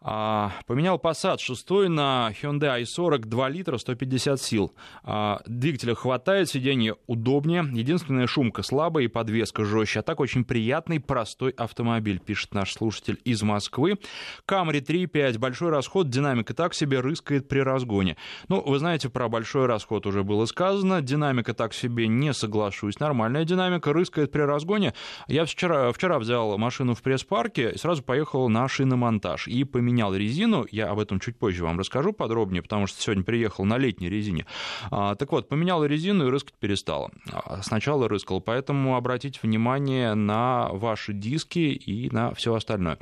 [0.10, 4.74] А, поменял Passat 6 на Hyundai i40 2 литра 150 сил.
[5.04, 7.68] А, двигателя хватает, сиденье удобнее.
[7.74, 10.00] Единственная шумка слабая и подвеска жестче.
[10.00, 14.00] А так очень приятный, простой автомобиль, пишет наш слушатель из Москвы.
[14.48, 18.16] Camry 3.5, большой расход, динамика так себе рыскает при разгоне.
[18.48, 21.02] Ну, вы знаете, про большой расход уже было сказано.
[21.02, 23.02] Динамика так себе не соглашусь.
[23.02, 24.94] Нормальная динамика рыскает при разгоне.
[25.28, 29.50] Я вчера, вчера взял машину в пресс-парке и сразу поехал на шиномонтаж.
[29.50, 33.24] И поменял менял резину, я об этом чуть позже вам расскажу подробнее, потому что сегодня
[33.24, 34.46] приехал на летней резине.
[34.92, 37.10] А, так вот, поменял резину и рыскать перестал.
[37.32, 43.00] А, сначала рыскал, поэтому обратите внимание на ваши диски и на все остальное.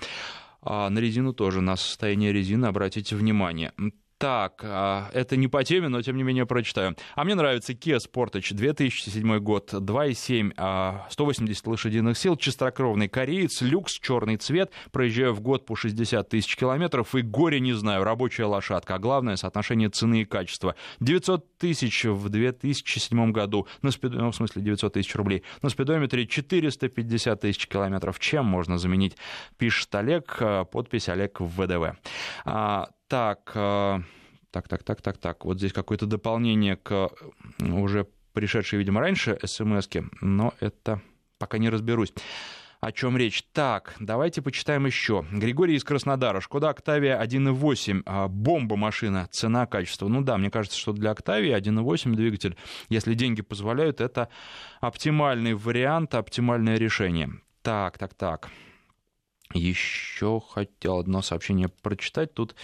[0.62, 3.74] А на резину тоже, на состояние резины обратите внимание.
[4.18, 6.96] Так, а, это не по теме, но тем не менее прочитаю.
[7.16, 14.00] А мне нравится Kia Sportage 2007 год, 2,7, 180 а, лошадиных сил, чистокровный кореец, люкс,
[14.00, 18.96] черный цвет, проезжаю в год по 60 тысяч километров и горе не знаю, рабочая лошадка,
[18.96, 20.76] а главное соотношение цены и качества.
[21.02, 24.14] 900 тысяч в 2007 году, на спид...
[24.14, 28.18] ну, в смысле 900 тысяч рублей, на спидометре 450 тысяч километров.
[28.20, 29.18] Чем можно заменить?
[29.58, 31.98] Пишет Олег, а, подпись Олег в ВДВ.
[33.08, 34.00] Так, э,
[34.52, 35.46] так, так, так, так, так.
[35.46, 37.10] Вот здесь какое-то дополнение к
[37.60, 39.88] уже пришедшей, видимо, раньше смс
[40.22, 41.02] но это
[41.38, 42.14] пока не разберусь.
[42.82, 43.44] О чем речь?
[43.52, 45.26] Так, давайте почитаем еще.
[45.32, 46.40] Григорий из Краснодара.
[46.40, 48.04] Шкода Октавия 1.8.
[48.06, 49.28] А, бомба машина.
[49.32, 50.08] Цена, качество.
[50.08, 52.56] Ну да, мне кажется, что для Октавии 1.8 двигатель,
[52.90, 54.30] если деньги позволяют, это
[54.82, 57.32] оптимальный вариант, оптимальное решение.
[57.64, 58.50] Так, так, так.
[59.54, 62.34] Еще хотел одно сообщение прочитать.
[62.34, 62.56] Тут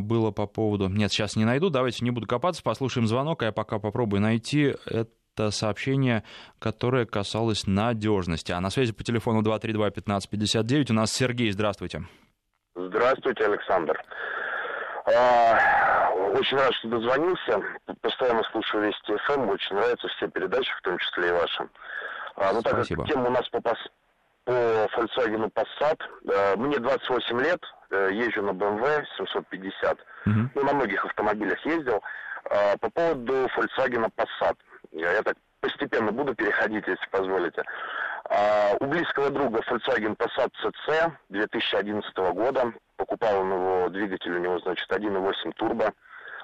[0.00, 0.88] было по поводу...
[0.88, 4.74] Нет, сейчас не найду, давайте не буду копаться, послушаем звонок, а я пока попробую найти
[4.86, 6.22] это сообщение,
[6.58, 8.52] которое касалось надежности.
[8.52, 12.02] А на связи по телефону 232-1559 у нас Сергей, здравствуйте.
[12.74, 14.00] Здравствуйте, Александр.
[15.06, 17.60] А, очень рад, что дозвонился.
[18.00, 19.48] Постоянно слушаю Вести ФМ.
[19.48, 21.68] Очень нравятся все передачи, в том числе и ваши.
[22.36, 23.76] А, ну, так как тема у нас по, по
[24.46, 26.56] Volkswagen Passat.
[26.56, 27.60] Мне 28 лет,
[28.12, 29.98] езжу на BMW 750.
[30.26, 30.48] Uh-huh.
[30.54, 32.02] Ну, на многих автомобилях ездил.
[32.50, 34.56] Э, по поводу Volkswagen Passat.
[34.92, 37.62] Я так постепенно буду переходить, если позволите.
[38.80, 42.72] У близкого друга Volkswagen Passat CC 2011 года.
[42.96, 45.92] Покупал он его, двигатель у него, значит, 1.8 турбо.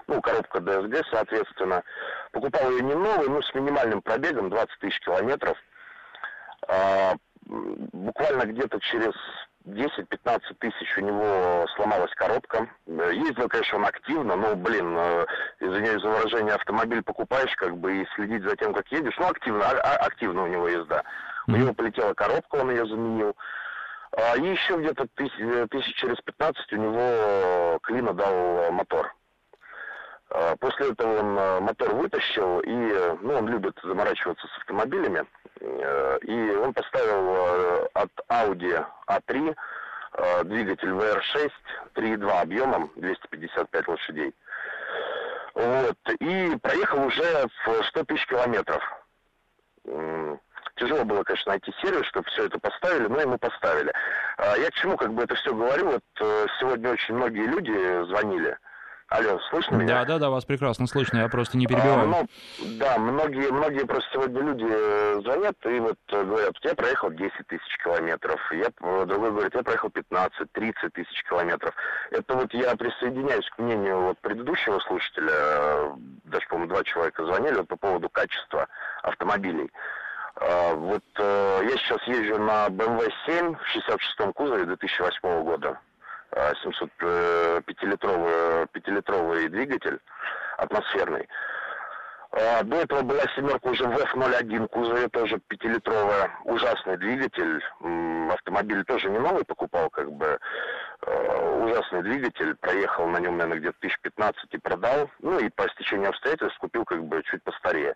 [0.07, 1.83] Ну, коробка DSG, соответственно.
[2.33, 5.57] Покупал ее не новый, но с минимальным пробегом, 20 тысяч километров
[7.47, 9.15] буквально где-то через
[9.67, 12.69] 10-15 тысяч у него сломалась коробка.
[12.87, 15.27] Ездил, конечно, он активно, но, блин, э,
[15.61, 19.17] извиняюсь за выражение, автомобиль покупаешь, как бы, и следить за тем, как едешь.
[19.19, 21.03] Ну, активно, а, а активно у него езда.
[21.47, 23.37] У него полетела коробка, он ее заменил.
[24.13, 29.15] А, и еще где-то тысяч, э, тысяч через 15 у него Клина дал мотор.
[30.31, 35.27] А, после этого он э, мотор вытащил, и ну, он любит заморачиваться с автомобилями.
[35.79, 39.57] Э, и он поставил э, от Audi A3
[40.45, 41.53] двигатель VR6
[41.95, 44.35] 3.2 объемом 255 лошадей.
[45.55, 45.97] Вот.
[46.19, 48.83] И проехал уже в 100 тысяч километров.
[50.75, 53.93] тяжело было, конечно, найти сервис, чтобы все это поставили, но ему поставили.
[54.37, 55.93] А я к чему как бы это все говорю?
[55.93, 58.59] Вот э, сегодня очень многие люди звонили,
[59.11, 59.89] Алло, слышно меня?
[59.89, 62.03] Да, да, да, вас прекрасно слышно, я просто не перебиваю.
[62.03, 62.27] А, ну,
[62.79, 67.33] да, многие, многие просто сегодня люди э, звонят и вот э, говорят, я проехал 10
[67.49, 68.69] тысяч километров, я,
[69.07, 71.75] другой говорит, я проехал 15, 30 тысяч километров.
[72.13, 75.91] Это вот я присоединяюсь к мнению вот предыдущего слушателя, э,
[76.27, 78.69] даже, по-моему, два человека звонили вот по поводу качества
[79.03, 79.73] автомобилей.
[80.37, 85.81] А, вот я сейчас езжу на BMW 7 в 66-м кузове 2008 года.
[86.33, 89.99] 705-литровый пятилитровый двигатель
[90.59, 91.29] атмосферный.
[92.33, 97.61] А, до этого была семерка уже в F01 кузове, тоже пятилитровая, ужасный двигатель.
[98.31, 100.39] Автомобиль тоже не новый покупал, как бы
[101.61, 102.55] ужасный двигатель.
[102.57, 105.11] Проехал на нем, наверное, где-то тысяч 15 и продал.
[105.21, 107.95] Ну и по стечению обстоятельств купил как бы чуть постарее.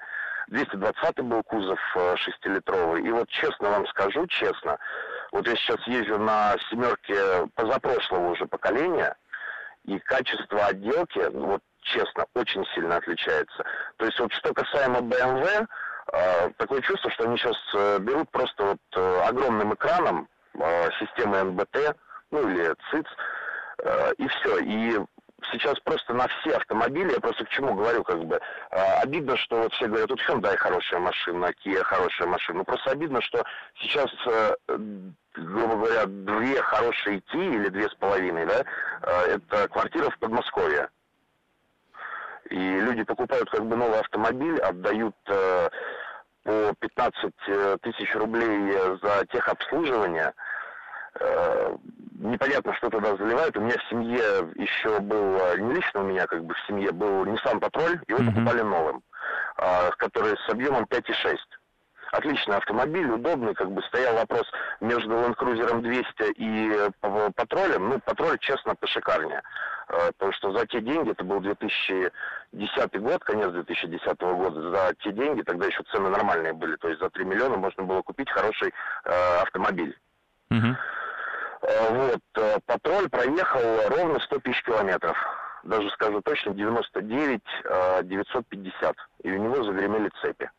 [0.49, 3.03] 220 был кузов э, шестилитровый.
[3.03, 4.79] И вот честно вам скажу, честно,
[5.35, 9.16] вот я сейчас езжу на семерке позапрошлого уже поколения,
[9.85, 13.64] и качество отделки, ну, вот честно, очень сильно отличается.
[13.97, 15.66] То есть вот что касаемо BMW,
[16.12, 21.42] э, такое чувство, что они сейчас э, берут просто вот э, огромным экраном э, системы
[21.42, 21.97] НБТ,
[22.31, 23.07] ну или ЦИЦ,
[23.83, 24.59] э, и все.
[24.61, 25.01] И
[25.53, 29.63] сейчас просто на все автомобили, я просто к чему говорю, как бы, э, обидно, что
[29.63, 32.59] вот все говорят, тут Hyundai хорошая машина, Kia хорошая машина.
[32.59, 34.55] Ну, просто обидно, что сейчас э,
[35.35, 38.65] грубо говоря, две хорошие Ки или две с половиной, да,
[39.03, 40.89] э, это квартира в Подмосковье.
[42.51, 45.69] И люди покупают как бы новый автомобиль, отдают э,
[46.45, 50.33] по 15 э, тысяч рублей за техобслуживание.
[50.37, 50.54] Э,
[52.24, 53.57] непонятно, что туда заливают.
[53.57, 54.22] У меня в семье
[54.57, 58.18] еще был, э, не лично у меня, как бы в семье, был Nissan Patrol, его
[58.18, 58.27] mm-hmm.
[58.27, 59.03] покупали новым,
[59.59, 61.37] э, который с объемом 5,6
[62.12, 64.46] отличный автомобиль, удобный, как бы стоял вопрос
[64.81, 67.88] между Land Cruiser 200 и э, Патролем.
[67.88, 69.42] Ну, Патроль, честно, пошикарнее.
[69.88, 75.12] Э, потому что за те деньги, это был 2010 год, конец 2010 года, за те
[75.12, 78.72] деньги, тогда еще цены нормальные были, то есть за 3 миллиона можно было купить хороший
[79.05, 79.96] э, автомобиль.
[80.50, 80.77] Угу.
[81.90, 85.16] Вот, патруль проехал ровно 100 тысяч километров.
[85.64, 87.40] Даже скажу точно, 99
[88.05, 88.96] 950.
[89.22, 90.50] И у него загремели цепи.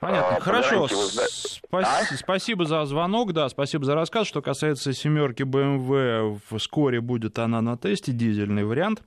[0.00, 0.36] Понятно.
[0.36, 0.86] А, Хорошо.
[0.86, 2.04] Спа- а?
[2.16, 4.26] Спасибо за звонок, да, спасибо за рассказ.
[4.26, 9.02] Что касается семерки BMW, вскоре будет она на тесте, дизельный вариант.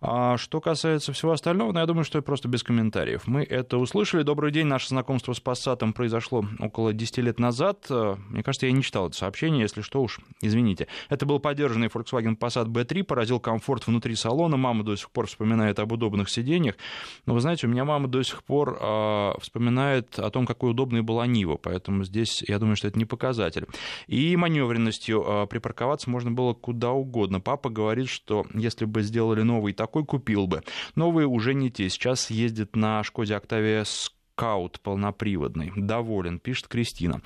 [0.00, 3.22] А что касается всего остального, ну, я думаю, что просто без комментариев.
[3.26, 4.22] Мы это услышали.
[4.22, 4.66] Добрый день.
[4.66, 7.86] Наше знакомство с Passat произошло около 10 лет назад.
[7.88, 10.86] Мне кажется, я не читал это сообщение, если что уж, извините.
[11.08, 14.56] Это был поддержанный Volkswagen Passat B3, поразил комфорт внутри салона.
[14.56, 16.76] Мама до сих пор вспоминает об удобных сиденьях.
[17.24, 21.02] Но вы знаете, у меня мама до сих пор э, вспоминает о том, какой удобной
[21.02, 23.66] была Нива, поэтому здесь, я думаю, что это не показатель.
[24.06, 27.40] И маневренностью э, припарковаться можно было куда угодно.
[27.40, 30.62] Папа говорит, что если бы сделали новый такой купил бы.
[30.94, 31.88] Новые уже не те.
[31.88, 35.72] Сейчас ездит на Шкоде Октавия Скаут полноприводный.
[35.76, 37.20] Доволен, пишет Кристина.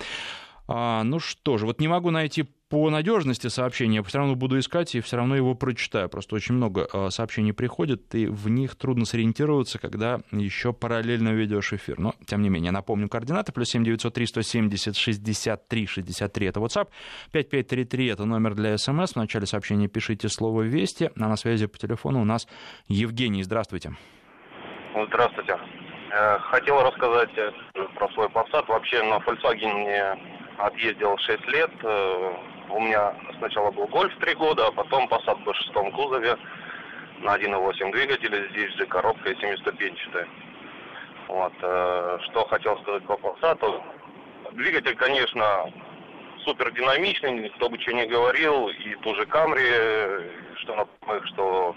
[0.67, 4.95] А, ну что же, вот не могу найти по надежности сообщения, все равно буду искать
[4.95, 6.07] и все равно его прочитаю.
[6.07, 11.73] Просто очень много а, сообщений приходит, и в них трудно сориентироваться, когда еще параллельно ведешь
[11.73, 11.99] эфир.
[11.99, 13.51] Но, тем не менее, напомню координаты.
[13.51, 16.87] Плюс 7 903 170 63 63 это WhatsApp.
[17.33, 19.11] 5533 это номер для СМС.
[19.11, 21.11] В начале сообщения пишите слово «Вести».
[21.19, 22.47] А на связи по телефону у нас
[22.87, 23.43] Евгений.
[23.43, 23.97] Здравствуйте.
[25.09, 25.57] Здравствуйте.
[26.13, 27.51] Э, хотел рассказать э,
[27.95, 28.65] про свой Passat.
[28.69, 30.17] Вообще на Volkswagen
[30.57, 31.71] отъездил 6 лет.
[32.73, 36.37] У меня сначала был Гольф 3 года, а потом Passat в шестом кузове
[37.19, 38.47] на 1.8 двигателе.
[38.51, 40.27] Здесь же коробка 7-ступенчатая.
[41.27, 41.53] Вот.
[41.61, 43.81] Э, что хотел сказать по Passat.
[44.53, 45.71] Двигатель, конечно,
[46.45, 51.75] супер динамичный, кто бы что ни говорил, и ту же Camry, что на что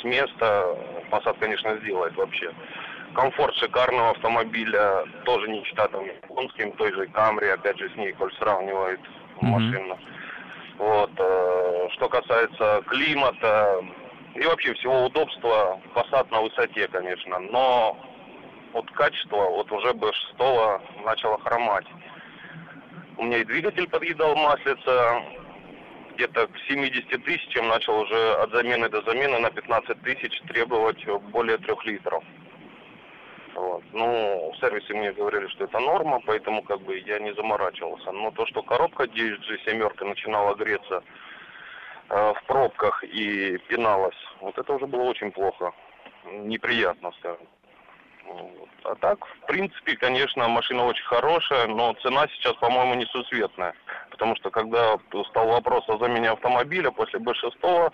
[0.00, 0.76] с места
[1.10, 2.52] Passat, конечно, сделает вообще
[3.14, 8.12] комфорт шикарного автомобиля, тоже не чита там японским, той же Камри, опять же, с ней,
[8.12, 9.46] коль сравнивает mm-hmm.
[9.46, 9.98] машину.
[10.78, 13.82] Вот, э, что касается климата
[14.34, 17.96] и вообще всего удобства, Passat на высоте, конечно, но
[18.72, 21.86] вот качество вот уже бы шестого начало хромать.
[23.16, 25.22] У меня и двигатель подъедал маслица,
[26.14, 31.56] где-то к 70 тысячам начал уже от замены до замены на 15 тысяч требовать более
[31.58, 32.22] трех литров.
[33.56, 33.82] Вот.
[33.92, 38.12] Ну, в сервисе мне говорили, что это норма, поэтому как бы я не заморачивался.
[38.12, 41.02] Но то, что коробка DSG семерка начинала греться
[42.10, 45.72] э, в пробках и пиналась, вот это уже было очень плохо.
[46.30, 47.46] Неприятно, скажем.
[48.26, 48.68] Вот.
[48.84, 53.72] А так, в принципе, конечно, машина очень хорошая, но цена сейчас, по-моему, несусветная.
[54.10, 54.98] Потому что когда
[55.30, 57.92] стал вопрос о замене автомобиля после B6,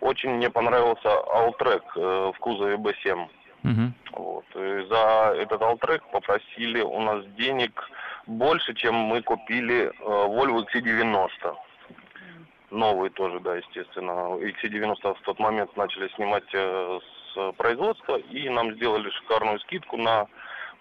[0.00, 3.28] очень мне понравился Алтрек э, в кузове B7.
[3.64, 3.92] Угу.
[4.12, 4.44] Вот.
[4.54, 7.88] И за этот Алтрек попросили у нас денег
[8.26, 11.54] больше, чем мы купили э, Volvo XC90.
[12.70, 14.36] Новый тоже, да, естественно.
[14.38, 17.00] XC90 в тот момент начали снимать э,
[17.34, 20.26] с производства, и нам сделали шикарную скидку на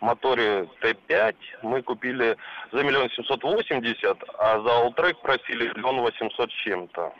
[0.01, 2.37] моторе Т5 мы купили
[2.71, 7.13] за миллион семьсот восемьдесят, а за Alltrack просили миллион восемьсот чем-то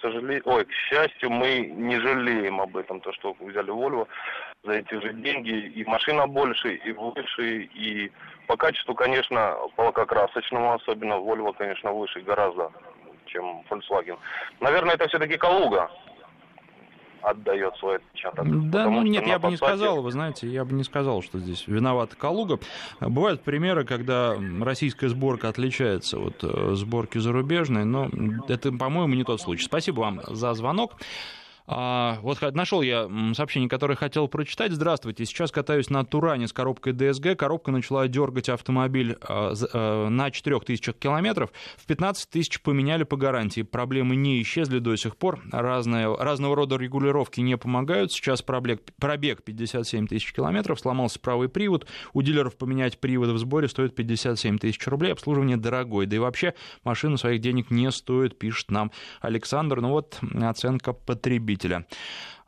[0.00, 4.06] сожалению, ой, к счастью, мы не жалеем об этом, то, что взяли Volvo
[4.64, 5.50] за эти же деньги.
[5.50, 8.12] И машина больше, и выше, и
[8.46, 12.70] по качеству, конечно, по лакокрасочному особенно, Volvo, конечно, выше гораздо,
[13.26, 14.18] чем Volkswagen.
[14.60, 15.90] Наверное, это все-таки Калуга
[17.22, 18.70] отдает свой отпечаток.
[18.70, 21.66] Да, ну нет, я бы не сказал, вы знаете, я бы не сказал, что здесь
[21.66, 22.58] виновата Калуга.
[23.00, 28.08] Бывают примеры, когда российская сборка отличается от э, сборки зарубежной, но
[28.48, 29.64] это, по-моему, не тот случай.
[29.64, 30.96] Спасибо вам за звонок.
[31.72, 34.72] А, вот нашел я сообщение, которое хотел прочитать.
[34.72, 37.36] Здравствуйте, сейчас катаюсь на Туране с коробкой DSG.
[37.36, 41.52] Коробка начала дергать автомобиль а, а, на 4000 километров.
[41.76, 43.62] В 15 тысяч поменяли по гарантии.
[43.62, 45.40] Проблемы не исчезли до сих пор.
[45.52, 48.10] Разные, разного рода регулировки не помогают.
[48.10, 50.80] Сейчас пробег, пробег 57 тысяч километров.
[50.80, 51.86] Сломался правый привод.
[52.12, 55.12] У дилеров поменять приводы в сборе стоит 57 тысяч рублей.
[55.12, 56.06] Обслуживание дорогое.
[56.06, 58.90] Да и вообще машина своих денег не стоит, пишет нам
[59.20, 59.80] Александр.
[59.80, 61.84] Ну вот оценка потребителя потребителя.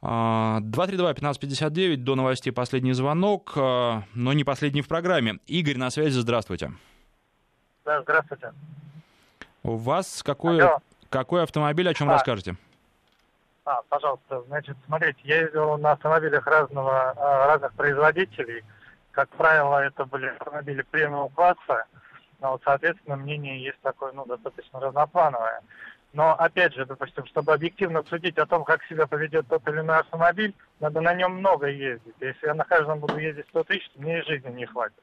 [0.02, 5.38] 232-1559, до новостей последний звонок, а, но не последний в программе.
[5.46, 6.72] Игорь на связи, здравствуйте.
[7.84, 8.52] Да, здравствуйте.
[9.62, 10.60] У вас какой,
[11.08, 12.56] какой автомобиль, о чем а, расскажете?
[13.64, 18.64] А, пожалуйста, значит, смотрите, я ездил на автомобилях разного, а, разных производителей.
[19.12, 21.84] Как правило, это были автомобили премиум класса,
[22.40, 25.60] но, соответственно, мнение есть такое, ну, достаточно разноплановое.
[26.12, 29.98] Но, опять же, допустим, чтобы объективно судить о том, как себя поведет тот или иной
[29.98, 32.14] автомобиль, надо на нем много ездить.
[32.20, 35.02] Если я на каждом буду ездить 100 тысяч, мне и жизни не хватит.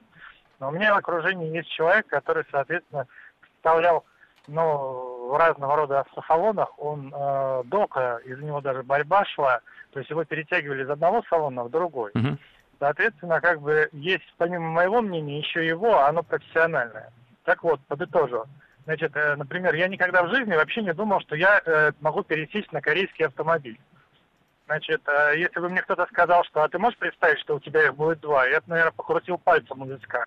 [0.60, 3.08] Но у меня в окружении есть человек, который, соответственно,
[3.42, 4.06] представлял
[4.48, 6.78] ну, в разного рода автосалонах.
[6.78, 9.62] Он э, дока, из него даже борьба шла.
[9.92, 12.12] То есть его перетягивали из одного салона в другой.
[12.12, 12.38] Uh-huh.
[12.80, 17.12] Соответственно, как бы есть, помимо моего мнения, еще его, оно профессиональное.
[17.44, 18.46] Так вот, подытожу.
[18.86, 22.72] Значит, э, например, я никогда в жизни вообще не думал, что я э, могу пересесть
[22.72, 23.80] на корейский автомобиль.
[24.66, 27.86] Значит, э, если бы мне кто-то сказал, что а ты можешь представить, что у тебя
[27.86, 30.26] их будет два, я, наверное, покрутил пальцем у виска.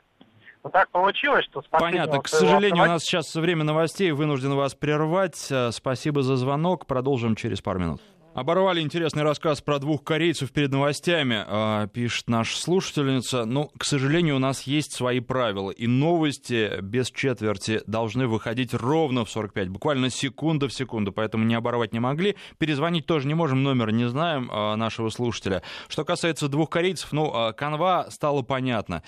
[0.62, 2.20] Вот так получилось, что Понятно.
[2.20, 2.88] К сожалению, автомат...
[2.88, 4.12] у нас сейчас время новостей.
[4.12, 5.50] Вынужден вас прервать.
[5.72, 6.86] Спасибо за звонок.
[6.86, 8.00] Продолжим через пару минут.
[8.34, 13.44] Оборвали интересный рассказ про двух корейцев перед новостями, а, пишет наша слушательница.
[13.44, 19.26] Но, к сожалению, у нас есть свои правила, и новости без четверти должны выходить ровно
[19.26, 22.36] в 45, буквально секунда в секунду, поэтому не оборвать не могли.
[22.56, 25.62] Перезвонить тоже не можем, номер не знаем а, нашего слушателя.
[25.88, 29.02] Что касается двух корейцев, ну, а, канва стало понятно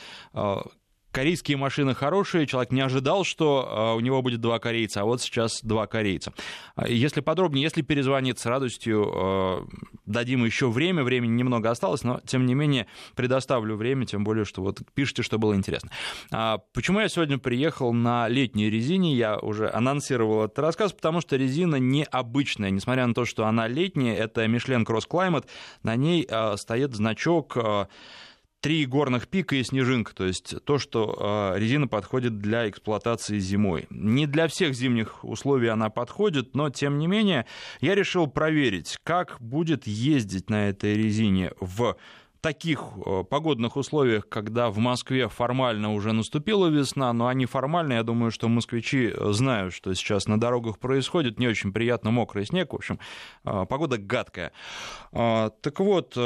[1.15, 5.23] корейские машины хорошие, человек не ожидал, что а, у него будет два корейца, а вот
[5.23, 6.35] сейчас два корейца.
[6.75, 9.67] А, если подробнее, если перезвонит с радостью, а,
[10.07, 14.61] дадим еще время, времени немного осталось, но тем не менее предоставлю время, тем более, что
[14.61, 15.91] вот пишите, что было интересно.
[16.73, 21.77] Почему я сегодня приехал на летней резине, я уже анонсировал этот рассказ, потому что резина
[21.77, 25.47] необычная, несмотря на то, что она летняя, это Michelin Cross Climate,
[25.85, 27.57] на ней стоит значок
[28.65, 33.87] три горных пика и снежинка, то есть то, что э, резина подходит для эксплуатации зимой.
[33.91, 37.45] Не для всех зимних условий она подходит, но тем не менее
[37.83, 41.99] я решил проверить, как будет ездить на этой резине в
[42.41, 48.03] таких э, погодных условиях, когда в Москве формально уже наступила весна, но они формально, я
[48.03, 52.77] думаю, что москвичи знают, что сейчас на дорогах происходит, не очень приятно мокрый снег, в
[52.77, 52.99] общем,
[53.43, 54.53] погода гадкая.
[55.13, 56.17] Так вот,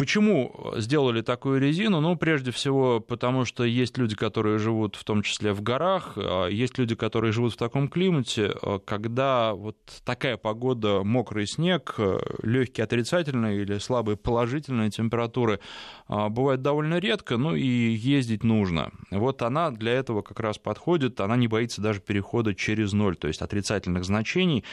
[0.00, 2.00] Почему сделали такую резину?
[2.00, 6.46] Ну, прежде всего, потому что есть люди, которые живут в том числе в горах, а
[6.46, 9.76] есть люди, которые живут в таком климате, а когда вот
[10.06, 11.96] такая погода, мокрый снег,
[12.42, 15.60] легкие отрицательные или слабые положительные температуры
[16.08, 18.92] а, бывают довольно редко, ну и ездить нужно.
[19.10, 23.28] Вот она для этого как раз подходит, она не боится даже перехода через ноль, то
[23.28, 24.64] есть отрицательных значений.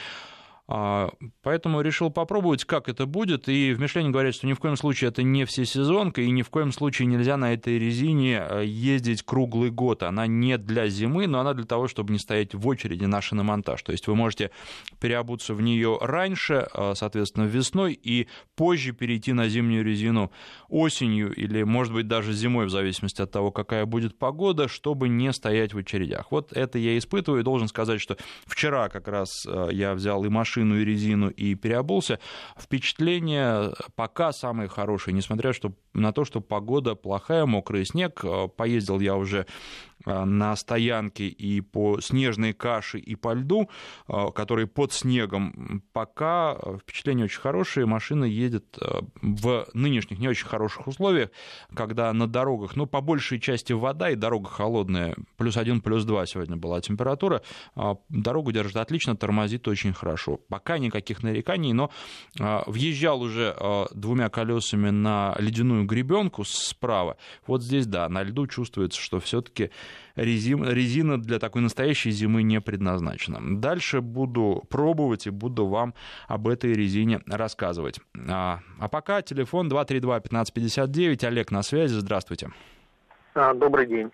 [0.70, 1.10] А,
[1.42, 3.48] поэтому решил попробовать, как это будет.
[3.48, 6.50] И в Мишлене говорят, что ни в коем случае это не всесезонка, и ни в
[6.50, 10.02] коем случае нельзя на этой резине э, ездить круглый год.
[10.02, 13.82] Она не для зимы, но она для того, чтобы не стоять в очереди на шиномонтаж.
[13.82, 14.50] То есть вы можете
[15.00, 20.30] переобуться в нее раньше, э, соответственно, весной, и позже перейти на зимнюю резину
[20.68, 25.32] осенью или, может быть, даже зимой, в зависимости от того, какая будет погода, чтобы не
[25.32, 26.30] стоять в очередях.
[26.30, 27.40] Вот это я испытываю.
[27.40, 31.28] И должен сказать, что вчера как раз э, я взял и машину, машину и резину
[31.28, 32.18] и переобулся,
[32.58, 38.20] впечатление пока самые хорошие, несмотря что, на то, что погода плохая, мокрый снег.
[38.24, 39.46] Э, поездил я уже
[40.06, 43.68] Э, на стоянке и по снежной каше, и по льду,
[44.08, 47.86] э, который под снегом, пока впечатление очень хорошее.
[47.86, 48.78] Машина едет
[49.22, 51.30] в нынешних не очень хороших условиях,
[51.74, 56.26] когда на дорогах, ну, по большей части вода и дорога холодная, плюс один, плюс два
[56.26, 57.42] сегодня была температура,
[58.08, 60.38] дорогу держит отлично, тормозит очень хорошо.
[60.48, 61.90] Пока никаких нареканий, но
[62.38, 63.54] въезжал уже
[63.92, 67.16] двумя колесами на ледяную гребенку справа.
[67.46, 69.70] Вот здесь, да, на льду чувствуется, что все-таки
[70.16, 73.60] резина, для такой настоящей зимы не предназначена.
[73.60, 75.94] Дальше буду пробовать и буду вам
[76.26, 78.00] об этой резине рассказывать.
[78.28, 81.24] А, а пока телефон 232-1559.
[81.26, 81.94] Олег на связи.
[81.94, 82.50] Здравствуйте.
[83.34, 84.10] А, добрый день.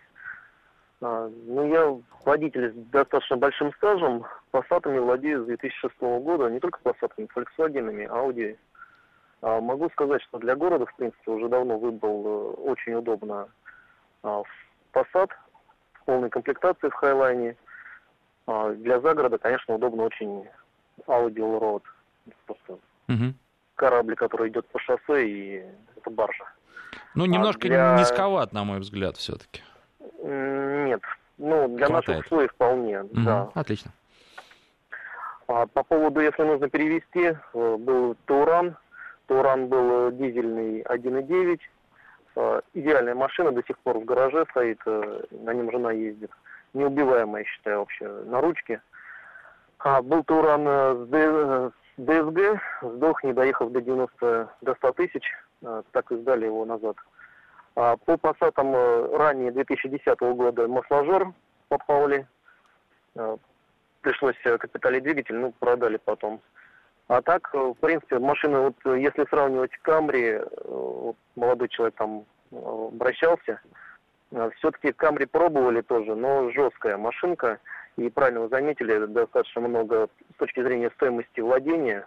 [1.00, 4.24] А, ну, я водитель с достаточно большим стажем.
[4.54, 6.48] Пассатами владею с 2006 года.
[6.48, 8.56] Не только пассатами, Volkswagen, Audi.
[9.42, 13.48] А, могу сказать, что для города, в принципе, уже давно выбрал э, очень удобно
[14.22, 14.44] а,
[14.92, 15.30] Passat
[16.04, 17.56] полной комплектации в Хайлайне.
[18.46, 20.46] А для загорода, конечно, удобно очень
[21.08, 21.82] Audi Allroad.
[22.46, 22.74] Просто
[23.08, 23.34] угу.
[23.74, 25.64] корабль, который идет по шоссе, и
[25.96, 26.44] это баржа.
[27.16, 27.96] Ну, немножко а для...
[27.98, 29.62] низковат, на мой взгляд, все-таки.
[30.22, 31.02] Нет.
[31.38, 32.06] Ну, для Хватает.
[32.06, 33.20] наших условий вполне, угу.
[33.20, 33.50] да.
[33.54, 33.90] Отлично.
[35.46, 38.76] А по поводу, если нужно перевести, э, был Тауран.
[39.26, 41.60] Тауран был дизельный 1.9
[42.36, 46.30] Э, идеальная машина до сих пор в гараже стоит, э, на нем жена ездит.
[46.72, 48.80] Неубиваемая, считаю, вообще, на ручке.
[49.78, 55.30] А, был Туран э, с ДСГ, сдох, не доехав до 90, до 100 тысяч,
[55.92, 56.96] так и сдали его назад.
[57.76, 58.74] А по пассатам
[59.16, 61.32] ранее 2010 года масложор
[61.68, 62.26] попали.
[64.04, 66.42] Пришлось капиталить двигатель, ну, продали потом.
[67.08, 71.94] А так, э, в принципе, машина, вот э, если сравнивать Камри, э, вот, молодой человек
[71.94, 73.60] там обращался,
[74.56, 77.60] все-таки Камри пробовали тоже, но жесткая машинка,
[77.96, 82.06] и правильно вы заметили, достаточно много с точки зрения стоимости владения,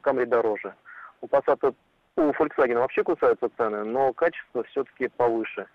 [0.00, 0.74] Камри дороже.
[1.20, 1.74] У Passat,
[2.16, 5.66] у Volkswagen вообще кусаются цены, но качество все-таки повыше.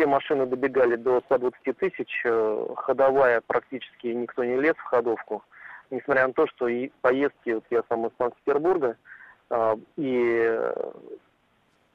[0.00, 2.24] Все машины добегали до 120 тысяч,
[2.74, 5.44] ходовая практически никто не лез в ходовку
[5.90, 8.96] несмотря на то, что и поездки, вот я сам из Санкт-Петербурга,
[9.50, 10.58] а, и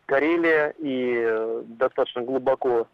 [0.06, 2.88] Карелия, и достаточно глубоко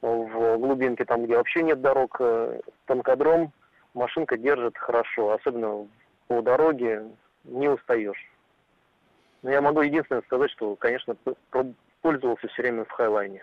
[0.00, 3.52] в глубинке, там, где вообще нет дорог, э, танкодром,
[3.94, 5.86] машинка держит хорошо, особенно
[6.26, 7.04] по дороге
[7.44, 8.28] не устаешь.
[9.42, 11.14] Но я могу единственное сказать, что, конечно,
[12.00, 13.42] пользовался все время в Хайлайне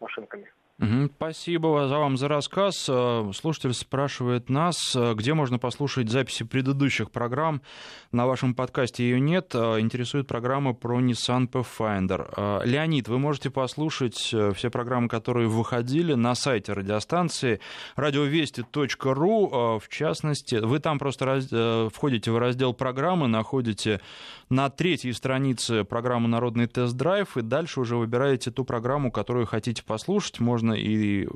[0.00, 0.52] машинками.
[0.78, 2.86] Спасибо вам за рассказ.
[2.88, 7.62] Э, слушатель спрашивает нас, э, где можно послушать записи предыдущих программ.
[8.10, 9.54] На вашем подкасте ее нет.
[9.54, 12.66] Э, интересует программа про Nissan Pathfinder.
[12.66, 17.60] Леонид, вы можете послушать все программы, которые выходили на сайте радиостанции
[17.94, 19.78] радиовести.ру.
[19.78, 21.92] В частности, вы там просто раз...
[21.92, 24.00] входите в раздел программы, находите
[24.48, 30.40] на третьей странице программу «Народный тест-драйв», и дальше уже выбираете ту программу, которую хотите послушать.
[30.40, 31.26] Можно и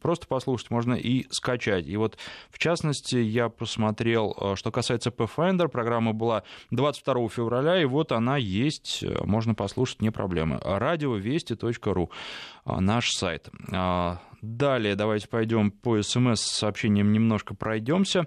[0.00, 1.86] просто послушать, можно и скачать.
[1.86, 2.16] И вот,
[2.50, 8.36] в частности, я посмотрел, э, что касается Pathfinder, программа была 22 февраля, и вот она
[8.36, 10.60] есть, э, можно послушать, не проблема.
[10.62, 12.10] Радиовести.ру,
[12.66, 13.48] э, наш сайт.
[14.42, 18.26] Далее давайте пойдем по смс-сообщениям немножко пройдемся.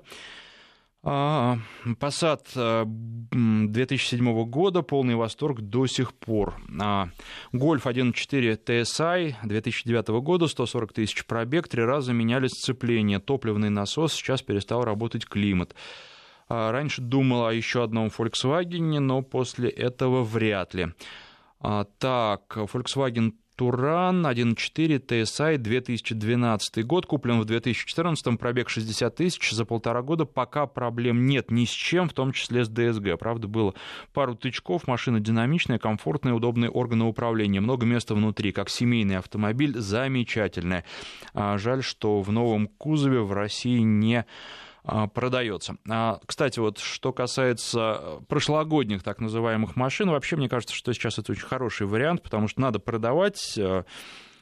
[1.02, 6.62] Passat а, 2007 года, полный восторг до сих пор.
[6.68, 14.42] Golf 1.4 TSI 2009 года, 140 тысяч пробег, три раза меняли сцепление, топливный насос, сейчас
[14.42, 15.74] перестал работать климат.
[16.50, 20.88] А, раньше думал о еще одном Volkswagen, но после этого вряд ли.
[21.62, 29.66] А, так, Volkswagen Туран 1.4 TSI 2012 год, куплен в 2014, пробег 60 тысяч, за
[29.66, 33.20] полтора года пока проблем нет ни с чем, в том числе с ДСГ.
[33.20, 33.74] Правда, было
[34.14, 40.86] пару тычков, машина динамичная, комфортная, удобные органы управления, много места внутри, как семейный автомобиль, замечательная.
[41.34, 44.26] А жаль, что в новом кузове в России не
[45.14, 45.78] продается.
[45.90, 51.32] А, кстати, вот что касается прошлогодних так называемых машин, вообще мне кажется, что сейчас это
[51.32, 53.84] очень хороший вариант, потому что надо продавать э,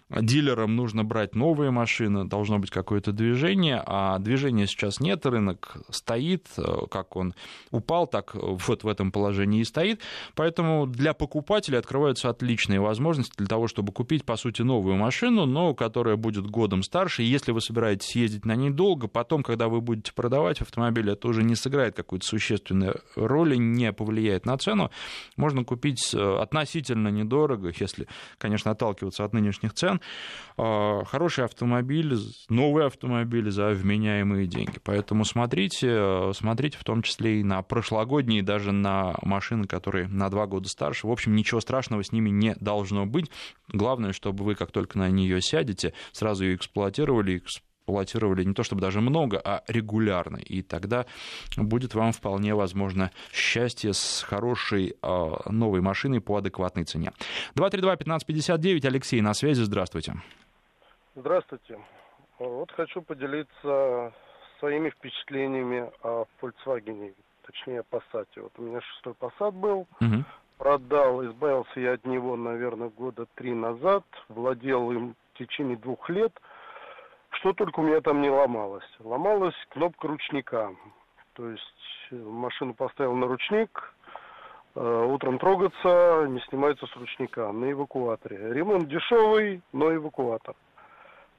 [0.09, 6.47] дилерам нужно брать новые машины, должно быть какое-то движение, а движения сейчас нет, рынок стоит,
[6.57, 7.33] э, как он
[7.71, 10.01] упал, так вот в этом положении и стоит,
[10.35, 15.73] поэтому для покупателей открываются отличные возможности для того, чтобы купить, по сути, новую машину, но
[15.73, 19.81] которая будет годом старше, и если вы собираетесь ездить на ней долго, потом, когда вы
[19.81, 24.89] будете продавать автомобиль, это уже не сыграет какой-то существенной роли, не повлияет на цену,
[25.35, 29.96] можно купить э, относительно недорого, если, конечно, отталкиваться от нынешних цен,
[30.57, 32.17] а, хороший автомобиль,
[32.49, 34.79] новый автомобиль за вменяемые деньги.
[34.83, 40.47] Поэтому смотрите, смотрите в том числе и на прошлогодние, даже на машины, которые на два
[40.47, 41.07] года старше.
[41.07, 43.29] В общем, ничего страшного с ними не должно быть.
[43.69, 48.81] Главное, чтобы вы, как только на нее сядете, сразу ее эксплуатировали, эксплуатировали не то чтобы
[48.81, 50.37] даже много, а регулярно.
[50.37, 51.05] И тогда
[51.57, 57.11] будет вам вполне возможно счастье с хорошей э, новой машиной по адекватной цене.
[57.55, 60.13] 232-1559, Алексей на связи, здравствуйте.
[61.15, 61.79] Здравствуйте.
[62.39, 64.13] Вот хочу поделиться
[64.59, 67.13] своими впечатлениями о Volkswagen,
[67.43, 68.27] точнее о Passat.
[68.35, 70.23] Вот у меня шестой Passat был, угу.
[70.57, 76.33] продал, избавился я от него, наверное, года три назад, владел им в течение двух лет–
[77.39, 78.87] что только у меня там не ломалось.
[78.99, 80.75] Ломалась кнопка ручника.
[81.33, 83.93] То есть э, машину поставил на ручник,
[84.75, 88.53] э, утром трогаться, не снимается с ручника на эвакуаторе.
[88.53, 90.55] Ремонт дешевый, но эвакуатор.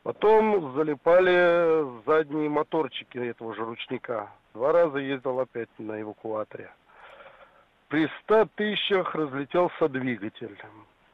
[0.05, 4.31] Потом залипали задние моторчики этого же ручника.
[4.55, 6.71] Два раза ездил опять на эвакуаторе.
[7.89, 10.57] При 100 тысячах разлетелся двигатель.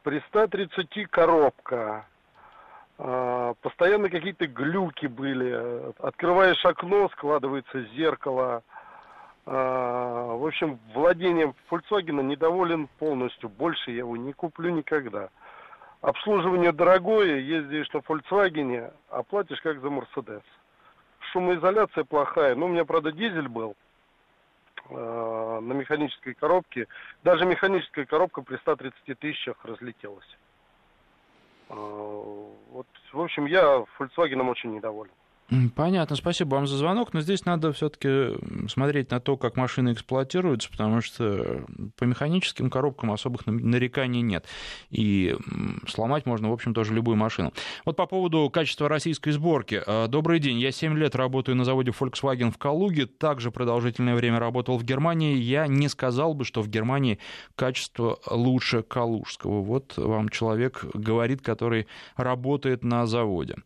[0.03, 2.07] При 130 коробка.
[2.99, 5.93] А, постоянно какие-то глюки были.
[5.99, 8.63] Открываешь окно, складывается зеркало.
[9.47, 13.49] А, в общем, владением Volkswagen недоволен полностью.
[13.49, 15.29] Больше я его не куплю никогда.
[16.01, 20.43] Обслуживание дорогое, ездишь на Volkswagen, а платишь как за Mercedes.
[21.33, 22.55] Шумоизоляция плохая.
[22.55, 23.75] Ну, у меня, правда, дизель был
[24.91, 26.87] э, на механической коробке.
[27.25, 30.29] Даже механическая коробка при 130 тысячах разлетелась.
[31.75, 35.13] Э, вот, в общем, я Volkswagen очень недоволен.
[35.75, 38.35] Понятно, спасибо вам за звонок, но здесь надо все-таки
[38.69, 41.67] смотреть на то, как машины эксплуатируются, потому что
[41.97, 44.47] по механическим коробкам особых нареканий нет.
[44.91, 45.37] И
[45.87, 47.53] сломать можно, в общем, тоже любую машину.
[47.85, 49.83] Вот по поводу качества российской сборки.
[49.87, 54.39] Э, добрый день, я 7 лет работаю на заводе Volkswagen в Калуге, также продолжительное время
[54.39, 55.37] работал в Германии.
[55.37, 57.19] Я не сказал бы, что в Германии
[57.55, 59.61] качество лучше калужского.
[59.63, 61.87] Вот вам человек говорит, который
[62.17, 63.57] работает на заводе.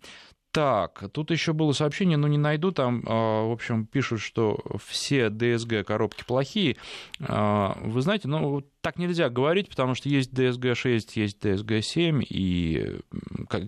[0.51, 2.73] Так, тут еще было сообщение, но не найду.
[2.73, 6.77] Там, а, в общем, пишут, что все DSG коробки плохие.
[7.21, 12.99] А, вы знаете, ну, так нельзя говорить, потому что есть DSG-6, есть DSG-7, и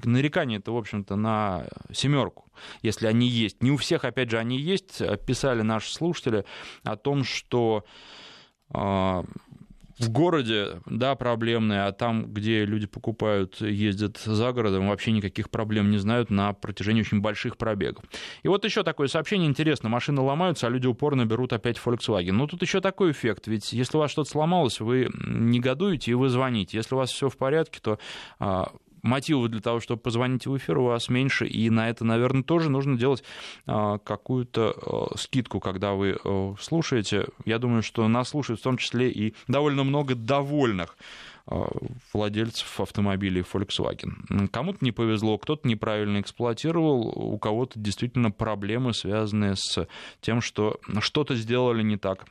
[0.05, 2.51] нарекания это, в общем-то, на семерку,
[2.81, 3.63] если они есть.
[3.63, 5.03] Не у всех, опять же, они есть.
[5.27, 6.47] Писали наши слушатели
[6.83, 7.85] о том, что
[8.73, 9.25] а,
[10.01, 15.91] в городе, да, проблемные, а там, где люди покупают, ездят за городом, вообще никаких проблем
[15.91, 18.05] не знают на протяжении очень больших пробегов.
[18.43, 19.89] И вот еще такое сообщение интересно.
[19.89, 22.33] Машины ломаются, а люди упорно берут опять Volkswagen.
[22.33, 23.47] Ну, тут еще такой эффект.
[23.47, 26.77] Ведь если у вас что-то сломалось, вы негодуете и вы звоните.
[26.77, 27.99] Если у вас все в порядке, то
[29.03, 32.71] мотивов для того, чтобы позвонить в эфир, у вас меньше, и на это, наверное, тоже
[32.71, 33.23] нужно делать
[33.67, 37.27] а, какую-то а, скидку, когда вы а, слушаете.
[37.45, 41.30] Я думаю, что нас слушают в том числе и довольно много довольных Э,
[42.13, 44.49] владельцев автомобилей Volkswagen.
[44.49, 49.87] Кому-то не повезло, кто-то неправильно эксплуатировал, у кого-то действительно проблемы, связанные с
[50.21, 52.27] тем, что что-то сделали не так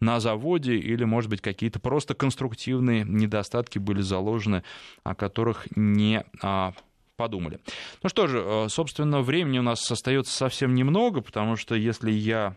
[0.00, 4.62] на заводе, или, может быть, какие-то просто конструктивные недостатки были заложены,
[5.04, 6.72] о которых не а,
[7.16, 7.60] подумали.
[8.02, 12.56] Ну что же, собственно, времени у нас остается совсем немного, потому что если я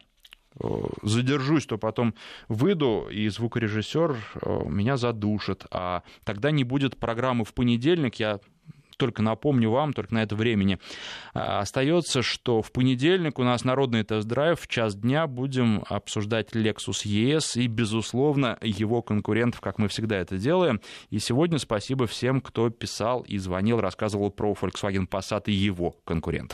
[1.01, 2.13] задержусь, то потом
[2.47, 5.65] выйду, и звукорежиссер э, меня задушит.
[5.71, 8.15] А тогда не будет программы в понедельник.
[8.15, 8.39] Я
[8.97, 10.79] только напомню вам, только на это времени
[11.33, 17.05] э, остается, что в понедельник у нас народный тест-драйв, в час дня будем обсуждать Lexus
[17.05, 20.79] ES и, безусловно, его конкурентов, как мы всегда это делаем.
[21.09, 26.51] И сегодня спасибо всем, кто писал и звонил, рассказывал про Volkswagen Passat и его конкурентов.